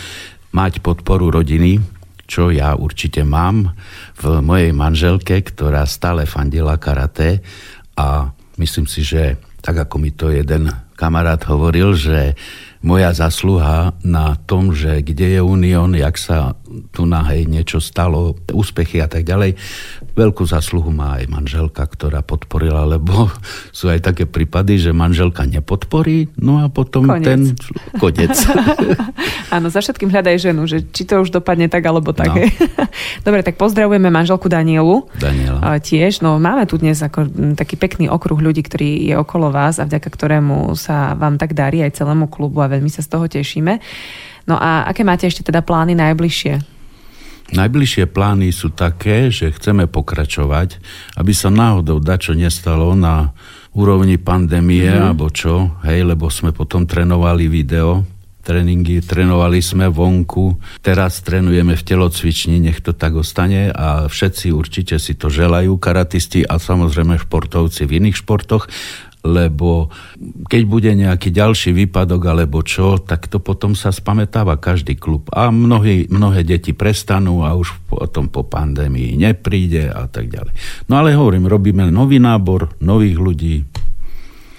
mať 0.49 0.81
podporu 0.81 1.29
rodiny, 1.29 1.77
čo 2.25 2.49
ja 2.49 2.73
určite 2.73 3.21
mám 3.21 3.77
v 4.17 4.41
mojej 4.41 4.73
manželke, 4.73 5.37
ktorá 5.37 5.85
stále 5.85 6.25
fandila 6.25 6.81
karate 6.81 7.45
a 7.93 8.33
myslím 8.57 8.89
si, 8.89 9.05
že 9.05 9.37
tak 9.61 9.85
ako 9.85 10.01
mi 10.01 10.09
to 10.17 10.33
jeden 10.33 10.65
kamarát 10.97 11.45
hovoril, 11.45 11.93
že 11.93 12.33
moja 12.83 13.15
zasluha 13.15 13.95
na 14.03 14.35
tom, 14.43 14.75
že 14.75 14.99
kde 14.99 15.39
je 15.39 15.41
Unión, 15.41 15.95
jak 15.95 16.19
sa 16.19 16.59
tu 16.91 17.07
na 17.07 17.23
hej 17.31 17.47
niečo 17.47 17.79
stalo, 17.79 18.35
úspechy 18.51 18.99
a 18.99 19.07
tak 19.07 19.23
ďalej. 19.23 19.55
Veľkú 20.13 20.43
zasluhu 20.43 20.91
má 20.91 21.17
aj 21.23 21.31
manželka, 21.31 21.87
ktorá 21.87 22.19
podporila, 22.21 22.83
lebo 22.83 23.31
sú 23.77 23.87
aj 23.87 24.03
také 24.11 24.27
prípady, 24.27 24.83
že 24.83 24.91
manželka 24.91 25.47
nepodporí, 25.47 26.35
no 26.43 26.59
a 26.59 26.67
potom 26.67 27.07
konec. 27.07 27.23
ten 27.23 27.41
konec. 27.97 28.35
Áno, 29.55 29.71
za 29.71 29.79
všetkým 29.79 30.11
hľadaj 30.11 30.51
ženu, 30.51 30.67
že 30.67 30.83
či 30.83 31.07
to 31.07 31.23
už 31.23 31.31
dopadne 31.31 31.71
tak 31.71 31.87
alebo 31.87 32.11
tak. 32.11 32.35
No. 32.35 32.43
Dobre, 33.25 33.45
tak 33.47 33.55
pozdravujeme 33.55 34.11
manželku 34.11 34.51
Danielu. 34.51 35.07
Daniela. 35.15 35.79
Tiež, 35.79 36.19
no 36.19 36.35
máme 36.41 36.67
tu 36.67 36.81
dnes 36.81 36.99
ako 36.99 37.29
taký 37.55 37.79
pekný 37.79 38.11
okruh 38.11 38.37
ľudí, 38.37 38.65
ktorý 38.65 39.07
je 39.07 39.15
okolo 39.15 39.53
vás 39.53 39.79
a 39.79 39.87
vďaka 39.87 40.09
ktorému 40.09 40.73
sa 40.73 41.13
vám 41.13 41.39
tak 41.39 41.55
darí 41.55 41.85
aj 41.85 42.01
celému 42.01 42.27
klubu 42.27 42.65
a 42.65 42.72
veľmi 42.73 42.89
sa 42.89 43.05
z 43.05 43.11
toho 43.13 43.25
tešíme. 43.29 43.77
No 44.49 44.57
a 44.57 44.89
aké 44.89 45.05
máte 45.05 45.29
ešte 45.29 45.45
teda 45.45 45.61
plány 45.61 45.93
najbližšie? 45.93 46.73
Najbližšie 47.53 48.09
plány 48.09 48.49
sú 48.49 48.73
také, 48.73 49.29
že 49.29 49.53
chceme 49.53 49.85
pokračovať, 49.85 50.81
aby 51.21 51.31
sa 51.35 51.53
náhodou 51.53 52.01
dačo 52.01 52.33
nestalo 52.33 52.97
na 52.97 53.35
úrovni 53.77 54.17
pandémie 54.17 54.89
mm-hmm. 54.89 55.05
alebo 55.05 55.27
čo, 55.29 55.77
hej, 55.85 56.01
lebo 56.07 56.33
sme 56.33 56.49
potom 56.49 56.89
trénovali 56.89 57.45
video, 57.45 58.07
tréningy, 58.43 58.99
trénovali 58.99 59.63
sme 59.63 59.87
vonku, 59.87 60.59
teraz 60.83 61.23
trénujeme 61.23 61.79
v 61.79 61.83
telocvični, 61.83 62.59
nech 62.59 62.83
to 62.83 62.91
tak 62.91 63.15
ostane 63.15 63.71
a 63.71 64.05
všetci 64.11 64.51
určite 64.51 64.95
si 64.99 65.15
to 65.15 65.31
želajú, 65.31 65.79
karatisti 65.79 66.43
a 66.43 66.59
samozrejme 66.59 67.21
športovci 67.21 67.87
v 67.87 68.03
iných 68.03 68.19
športoch 68.19 68.67
lebo 69.23 69.87
keď 70.51 70.61
bude 70.67 70.91
nejaký 70.91 71.31
ďalší 71.31 71.71
výpadok 71.71 72.21
alebo 72.27 72.59
čo, 72.59 72.99
tak 72.99 73.31
to 73.31 73.39
potom 73.39 73.71
sa 73.71 73.95
spametáva 73.95 74.59
každý 74.59 74.99
klub. 74.99 75.31
A 75.31 75.47
mnohí, 75.47 76.11
mnohé 76.11 76.43
deti 76.43 76.75
prestanú 76.75 77.47
a 77.47 77.55
už 77.55 77.71
potom 77.87 78.27
po 78.27 78.43
pandémii 78.43 79.15
nepríde 79.15 79.87
a 79.87 80.11
tak 80.11 80.27
ďalej. 80.27 80.53
No 80.91 80.99
ale 80.99 81.15
hovorím, 81.15 81.47
robíme 81.47 81.87
nový 81.87 82.19
nábor, 82.19 82.75
nových 82.83 83.17
ľudí. 83.17 83.55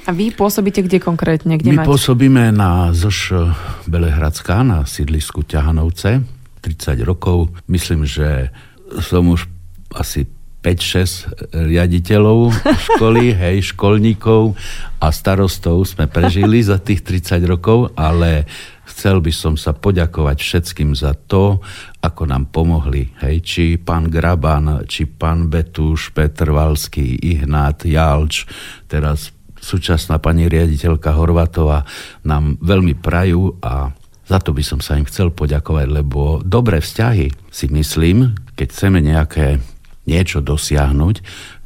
A 0.04 0.12
vy 0.12 0.32
pôsobíte 0.32 0.84
kde 0.84 1.00
konkrétne? 1.00 1.56
Kde 1.56 1.72
My 1.72 1.84
máte? 1.84 1.88
pôsobíme 1.88 2.52
na 2.52 2.92
ZŠ 2.92 3.52
Belehradská, 3.88 4.60
na 4.60 4.84
sídlisku 4.84 5.44
Ťahanovce, 5.44 6.24
30 6.60 7.00
rokov. 7.04 7.52
Myslím, 7.68 8.04
že 8.04 8.52
som 9.00 9.28
už 9.32 9.48
asi 9.96 10.28
5-6 10.64 11.52
riaditeľov 11.68 12.56
školy, 12.64 13.30
hej, 13.44 13.76
školníkov 13.76 14.56
a 14.96 15.12
starostov 15.12 15.84
sme 15.84 16.08
prežili 16.08 16.64
za 16.64 16.80
tých 16.80 17.04
30 17.04 17.44
rokov, 17.44 17.92
ale 17.92 18.48
chcel 18.88 19.20
by 19.20 19.28
som 19.28 19.60
sa 19.60 19.76
poďakovať 19.76 20.40
všetkým 20.40 20.96
za 20.96 21.12
to, 21.12 21.60
ako 22.00 22.24
nám 22.24 22.48
pomohli. 22.48 23.12
Hej, 23.20 23.36
či 23.44 23.64
pán 23.76 24.08
Graban, 24.08 24.88
či 24.88 25.04
pán 25.04 25.52
Betuš, 25.52 26.16
Petr 26.16 26.48
Valský, 26.48 27.20
Ihnát, 27.20 27.84
Jalč, 27.84 28.48
teraz 28.88 29.36
súčasná 29.60 30.16
pani 30.20 30.48
riaditeľka 30.48 31.12
Horvatová 31.12 31.84
nám 32.24 32.56
veľmi 32.64 32.96
prajú 32.96 33.60
a 33.60 33.92
za 34.24 34.40
to 34.40 34.56
by 34.56 34.64
som 34.64 34.80
sa 34.80 34.96
im 34.96 35.04
chcel 35.04 35.32
poďakovať, 35.32 35.86
lebo 36.00 36.40
dobré 36.40 36.80
vzťahy 36.80 37.52
si 37.52 37.66
myslím, 37.68 38.32
keď 38.56 38.66
chceme 38.72 39.04
nejaké 39.04 39.60
niečo 40.04 40.44
dosiahnuť 40.44 41.16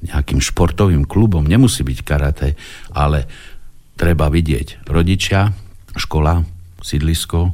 nejakým 0.08 0.38
športovým 0.38 1.04
klubom, 1.04 1.42
nemusí 1.42 1.82
byť 1.82 1.98
karate, 2.06 2.54
ale 2.94 3.26
treba 3.98 4.30
vidieť 4.30 4.86
rodičia, 4.86 5.50
škola, 5.98 6.46
sídlisko, 6.78 7.50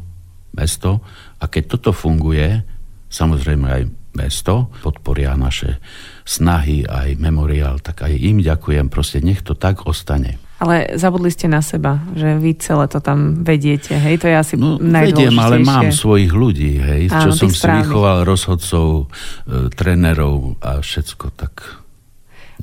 mesto. 0.52 1.00
A 1.40 1.48
keď 1.48 1.76
toto 1.76 1.90
funguje, 1.96 2.60
samozrejme 3.08 3.66
aj 3.66 3.82
mesto 4.14 4.70
podporia 4.84 5.34
naše 5.34 5.80
snahy, 6.22 6.86
aj 6.86 7.18
memoriál, 7.18 7.82
tak 7.82 8.06
aj 8.06 8.14
im 8.14 8.44
ďakujem, 8.44 8.86
proste 8.92 9.24
nech 9.24 9.42
to 9.42 9.58
tak 9.58 9.88
ostane. 9.90 10.38
Ale 10.64 10.96
zabudli 10.96 11.28
ste 11.28 11.44
na 11.44 11.60
seba, 11.60 12.00
že 12.16 12.40
vy 12.40 12.56
celé 12.56 12.88
to 12.88 13.04
tam 13.04 13.44
vediete, 13.44 13.92
hej? 13.92 14.16
To 14.24 14.26
je 14.32 14.36
asi 14.36 14.54
no, 14.56 14.80
Vediem, 14.80 15.36
ale 15.36 15.60
mám 15.60 15.92
svojich 15.92 16.32
ľudí, 16.32 16.80
hej? 16.80 17.12
Áno, 17.12 17.28
čo 17.28 17.44
som 17.44 17.50
si 17.52 17.68
vychoval, 17.68 18.24
rozhodcov, 18.24 19.12
e, 19.44 19.68
trénerov 19.76 20.56
a 20.64 20.80
všetko 20.80 21.36
tak 21.36 21.84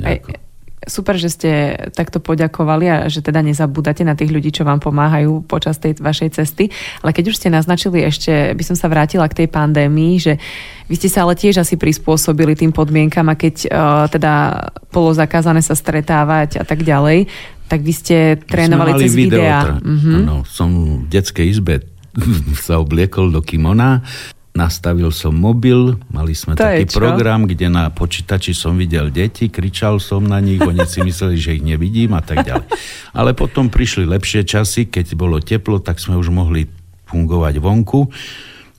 nejako. 0.02 0.34
Aj, 0.34 0.50
super, 0.90 1.14
že 1.14 1.30
ste 1.30 1.52
takto 1.94 2.18
poďakovali 2.18 2.86
a 2.90 2.98
že 3.06 3.22
teda 3.22 3.46
nezabúdate 3.46 4.02
na 4.02 4.18
tých 4.18 4.34
ľudí, 4.34 4.50
čo 4.50 4.66
vám 4.66 4.82
pomáhajú 4.82 5.46
počas 5.46 5.78
tej 5.78 6.02
vašej 6.02 6.42
cesty. 6.42 6.74
Ale 7.06 7.14
keď 7.14 7.30
už 7.30 7.38
ste 7.38 7.54
naznačili 7.54 8.02
ešte, 8.02 8.58
by 8.58 8.64
som 8.66 8.74
sa 8.74 8.90
vrátila 8.90 9.30
k 9.30 9.46
tej 9.46 9.48
pandémii, 9.54 10.18
že 10.18 10.42
vy 10.90 10.96
ste 10.98 11.10
sa 11.14 11.30
ale 11.30 11.38
tiež 11.38 11.62
asi 11.62 11.78
prispôsobili 11.78 12.58
tým 12.58 12.74
podmienkam 12.74 13.30
a 13.30 13.38
keď 13.38 13.56
uh, 13.70 14.10
teda 14.10 14.34
bolo 14.90 15.14
zakázané 15.14 15.62
sa 15.62 15.78
stretávať 15.78 16.58
a 16.58 16.66
tak 16.66 16.82
ďalej, 16.82 17.30
tak 17.71 17.88
vy 17.88 17.93
ste 17.95 18.36
trénovali 18.36 18.99
cez 18.99 19.15
videa. 19.15 19.79
Mm-hmm. 19.79 20.15
Ano, 20.27 20.43
som 20.43 20.99
v 20.99 21.07
detskej 21.07 21.47
izbe 21.47 21.88
sa 22.67 22.84
obliekol 22.84 23.31
do 23.31 23.39
kimona, 23.39 24.03
nastavil 24.51 25.15
som 25.15 25.31
mobil, 25.31 25.95
mali 26.12 26.36
sme 26.36 26.60
to 26.60 26.67
taký 26.67 26.84
program, 26.91 27.47
kde 27.47 27.71
na 27.71 27.88
počítači 27.88 28.51
som 28.51 28.75
videl 28.75 29.07
deti, 29.07 29.47
kričal 29.47 30.03
som 30.03 30.27
na 30.27 30.43
nich, 30.43 30.60
oni 30.60 30.84
si 30.84 30.99
mysleli, 30.99 31.39
že 31.39 31.55
ich 31.55 31.63
nevidím 31.63 32.12
a 32.12 32.19
tak 32.19 32.43
ďalej. 32.43 32.67
Ale 33.15 33.31
potom 33.31 33.71
prišli 33.71 34.03
lepšie 34.03 34.43
časy, 34.43 34.91
keď 34.91 35.15
bolo 35.15 35.39
teplo, 35.39 35.79
tak 35.79 36.03
sme 36.03 36.19
už 36.19 36.27
mohli 36.27 36.67
fungovať 37.07 37.63
vonku. 37.63 38.12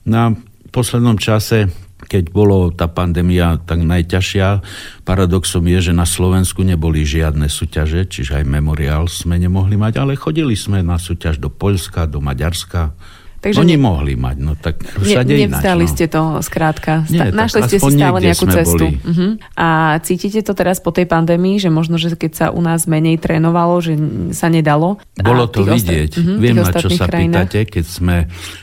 Na 0.05 0.29
poslednom 0.69 1.17
čase 1.17 1.73
keď 2.05 2.29
bolo 2.29 2.69
tá 2.69 2.91
pandémia 2.91 3.59
tak 3.63 3.81
najťažšia, 3.81 4.61
paradoxom 5.07 5.63
je, 5.67 5.91
že 5.91 5.93
na 5.95 6.05
Slovensku 6.05 6.61
neboli 6.61 7.07
žiadne 7.07 7.47
súťaže, 7.47 8.05
čiže 8.07 8.43
aj 8.43 8.45
memoriál 8.45 9.07
sme 9.07 9.39
nemohli 9.39 9.79
mať, 9.79 10.03
ale 10.03 10.19
chodili 10.19 10.53
sme 10.53 10.83
na 10.83 10.99
súťaž 10.99 11.39
do 11.39 11.47
Poľska, 11.47 12.05
do 12.05 12.19
Maďarska, 12.19 12.93
Takže 13.43 13.59
Oni 13.59 13.75
ne... 13.75 13.83
mohli 13.83 14.15
mať, 14.15 14.37
no 14.39 14.55
tak 14.55 14.79
všade 14.79 15.35
ne, 15.35 15.51
Nevzdali 15.51 15.83
ináč, 15.83 15.91
no. 15.91 15.95
ste 15.99 16.05
to 16.07 16.21
skrátka. 16.39 17.03
Nie, 17.11 17.27
Našli 17.35 17.67
ste 17.67 17.75
si 17.75 17.91
stále 17.91 18.23
nejakú 18.23 18.45
cestu. 18.47 18.85
Uh-huh. 18.95 19.35
A 19.59 19.99
cítite 19.99 20.39
to 20.47 20.55
teraz 20.55 20.79
po 20.79 20.95
tej 20.95 21.11
pandémii, 21.11 21.59
že 21.59 21.67
možno, 21.67 21.99
že 21.99 22.15
keď 22.15 22.31
sa 22.31 22.45
u 22.55 22.63
nás 22.63 22.87
menej 22.87 23.19
trénovalo, 23.19 23.83
že 23.83 23.99
sa 24.31 24.47
nedalo? 24.47 24.95
Bolo 25.19 25.51
to 25.51 25.67
vidieť. 25.67 26.15
Osta- 26.15 26.23
uh-huh, 26.23 26.39
Viem, 26.39 26.55
na 26.55 26.71
čo 26.71 26.87
sa 26.87 27.03
krajinách. 27.03 27.51
pýtate, 27.51 27.59
keď 27.67 27.85
sme 27.85 28.17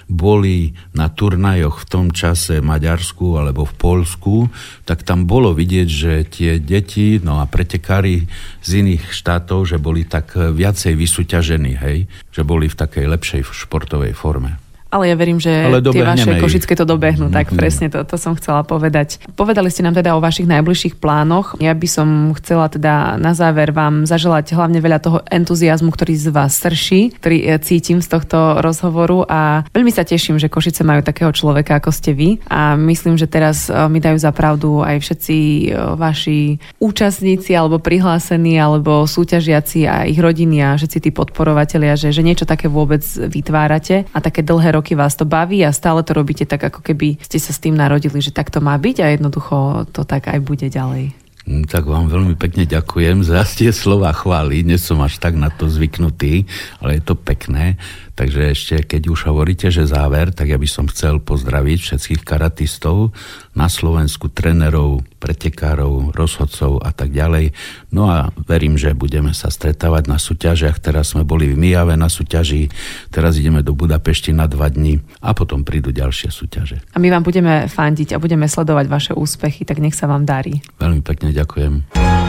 boli 0.08 0.72
na 0.96 1.12
turnajoch 1.12 1.84
v 1.84 1.86
tom 1.86 2.06
čase 2.08 2.64
v 2.64 2.68
Maďarsku 2.72 3.36
alebo 3.36 3.68
v 3.68 3.74
Polsku, 3.76 4.48
tak 4.88 5.04
tam 5.04 5.28
bolo 5.28 5.52
vidieť, 5.52 5.88
že 5.92 6.12
tie 6.24 6.56
deti, 6.56 7.20
no 7.20 7.36
a 7.36 7.44
pretekári 7.44 8.32
z 8.64 8.70
iných 8.80 9.12
štátov, 9.12 9.68
že 9.68 9.76
boli 9.76 10.08
tak 10.08 10.32
viacej 10.32 10.96
vysúťažení, 10.96 11.76
hej? 11.76 12.08
Že 12.32 12.42
boli 12.48 12.72
v 12.72 12.80
takej 12.80 13.04
lepšej 13.12 13.40
športovej 13.44 14.16
forme. 14.16 14.69
Ale 14.90 15.07
ja 15.07 15.14
verím, 15.14 15.38
že 15.38 15.70
tie 15.94 16.03
vaše 16.03 16.35
košické 16.42 16.74
to 16.74 16.83
dobehnú, 16.83 17.31
tak 17.31 17.48
mm-hmm. 17.48 17.61
presne 17.62 17.87
to, 17.87 18.03
to 18.03 18.18
som 18.18 18.35
chcela 18.35 18.66
povedať. 18.66 19.22
Povedali 19.38 19.70
ste 19.70 19.87
nám 19.87 19.94
teda 19.94 20.18
o 20.18 20.20
vašich 20.20 20.50
najbližších 20.50 20.98
plánoch. 20.98 21.55
Ja 21.62 21.70
by 21.79 21.88
som 21.88 22.09
chcela 22.35 22.66
teda 22.66 23.14
na 23.14 23.31
záver 23.31 23.70
vám 23.70 24.03
zaželať 24.03 24.59
hlavne 24.59 24.83
veľa 24.83 24.98
toho 24.98 25.18
entuziasmu, 25.31 25.94
ktorý 25.94 26.14
z 26.18 26.29
vás 26.35 26.59
srší, 26.59 27.14
ktorý 27.22 27.38
e, 27.38 27.62
cítim 27.62 28.03
z 28.03 28.11
tohto 28.11 28.59
rozhovoru 28.59 29.22
a 29.31 29.62
veľmi 29.70 29.94
sa 29.94 30.03
teším, 30.03 30.42
že 30.42 30.50
Košice 30.50 30.83
majú 30.83 31.07
takého 31.07 31.31
človeka, 31.31 31.79
ako 31.79 31.94
ste 31.94 32.11
vy 32.11 32.42
a 32.50 32.74
myslím, 32.74 33.14
že 33.14 33.31
teraz 33.31 33.70
e, 33.70 33.74
mi 33.87 34.03
dajú 34.03 34.18
za 34.18 34.35
pravdu 34.35 34.83
aj 34.83 34.98
všetci 34.98 35.37
e, 35.38 35.64
vaši 35.94 36.59
účastníci 36.83 37.55
alebo 37.55 37.79
prihlásení 37.79 38.59
alebo 38.59 39.07
súťažiaci 39.07 39.87
a 39.87 40.03
ich 40.11 40.18
rodiny 40.18 40.66
a 40.66 40.74
všetci 40.74 40.98
tí 40.98 41.11
podporovatelia, 41.14 41.94
že, 41.94 42.11
že 42.11 42.26
niečo 42.26 42.42
také 42.42 42.66
vôbec 42.66 43.07
vytvárate 43.07 44.11
a 44.11 44.18
také 44.18 44.42
dlhé 44.42 44.74
roky 44.74 44.79
vás 44.96 45.14
to 45.18 45.28
baví 45.28 45.60
a 45.62 45.74
stále 45.74 46.00
to 46.00 46.16
robíte 46.16 46.48
tak, 46.48 46.64
ako 46.72 46.80
keby 46.80 47.20
ste 47.20 47.36
sa 47.36 47.52
s 47.52 47.62
tým 47.62 47.76
narodili, 47.76 48.18
že 48.24 48.32
tak 48.32 48.48
to 48.48 48.64
má 48.64 48.74
byť 48.80 48.96
a 49.04 49.06
jednoducho 49.12 49.86
to 49.92 50.02
tak 50.08 50.32
aj 50.32 50.40
bude 50.40 50.66
ďalej. 50.66 51.12
Mm, 51.48 51.64
tak 51.66 51.88
vám 51.88 52.06
veľmi 52.06 52.36
pekne 52.36 52.68
ďakujem 52.68 53.24
za 53.24 53.42
tie 53.42 53.72
slova 53.72 54.12
chvály. 54.12 54.60
Nie 54.62 54.76
som 54.76 55.00
až 55.00 55.16
tak 55.18 55.34
na 55.34 55.48
to 55.48 55.66
zvyknutý, 55.66 56.44
ale 56.78 57.00
je 57.00 57.02
to 57.02 57.16
pekné. 57.16 57.80
Takže 58.20 58.52
ešte, 58.52 58.76
keď 58.85 59.02
už 59.09 59.33
hovoríte, 59.33 59.72
že 59.72 59.88
záver, 59.88 60.28
tak 60.28 60.52
ja 60.52 60.61
by 60.61 60.68
som 60.68 60.85
chcel 60.92 61.24
pozdraviť 61.24 61.78
všetkých 61.80 62.20
karatistov 62.20 63.16
na 63.56 63.64
Slovensku, 63.64 64.28
trenerov, 64.28 65.00
pretekárov, 65.16 66.12
rozhodcov 66.12 66.85
a 66.85 66.92
tak 66.92 67.16
ďalej. 67.16 67.56
No 67.88 68.12
a 68.12 68.28
verím, 68.44 68.76
že 68.76 68.92
budeme 68.92 69.33
sa 69.33 69.48
stretávať 69.48 70.12
na 70.12 70.20
súťažiach. 70.20 70.85
Teraz 70.85 71.16
sme 71.16 71.24
boli 71.24 71.48
v 71.48 71.56
Mijave 71.56 71.96
na 71.96 72.12
súťaži, 72.12 72.68
teraz 73.09 73.40
ideme 73.40 73.64
do 73.64 73.72
Budapešti 73.72 74.37
na 74.37 74.44
dva 74.44 74.68
dni 74.68 75.00
a 75.24 75.33
potom 75.33 75.64
prídu 75.64 75.88
ďalšie 75.88 76.28
súťaže. 76.28 76.76
A 76.92 77.00
my 77.00 77.09
vám 77.09 77.24
budeme 77.24 77.72
fandiť 77.72 78.12
a 78.12 78.20
budeme 78.20 78.44
sledovať 78.52 78.85
vaše 78.92 79.12
úspechy, 79.16 79.64
tak 79.64 79.80
nech 79.80 79.96
sa 79.96 80.04
vám 80.04 80.28
darí. 80.28 80.61
Veľmi 80.76 81.00
pekne 81.00 81.33
ďakujem. 81.33 82.19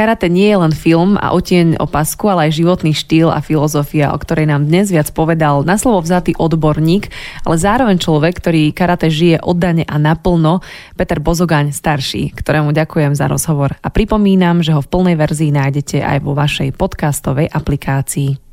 Karate 0.00 0.32
nie 0.32 0.48
je 0.48 0.56
len 0.56 0.72
film 0.72 1.20
a 1.20 1.36
otieň 1.36 1.76
opasku, 1.76 2.24
ale 2.32 2.48
aj 2.48 2.56
životný 2.56 2.96
štýl 2.96 3.28
a 3.28 3.44
filozofia, 3.44 4.16
o 4.16 4.16
ktorej 4.16 4.48
nám 4.48 4.64
dnes 4.64 4.88
viac 4.88 5.12
povedal 5.12 5.60
na 5.68 5.76
slovo 5.76 6.00
vzatý 6.00 6.32
odborník, 6.40 7.12
ale 7.44 7.60
zároveň 7.60 8.00
človek, 8.00 8.40
ktorý 8.40 8.72
karate 8.72 9.12
žije 9.12 9.44
oddane 9.44 9.84
a 9.84 10.00
naplno, 10.00 10.64
Peter 10.96 11.20
Bozogaň 11.20 11.76
starší, 11.76 12.32
ktorému 12.32 12.72
ďakujem 12.72 13.12
za 13.12 13.28
rozhovor 13.28 13.76
a 13.84 13.92
pripomínam, 13.92 14.64
že 14.64 14.72
ho 14.72 14.80
v 14.80 14.88
plnej 14.88 15.20
verzii 15.20 15.52
nájdete 15.52 16.00
aj 16.00 16.24
vo 16.24 16.32
vašej 16.32 16.72
podcastovej 16.80 17.52
aplikácii. 17.52 18.49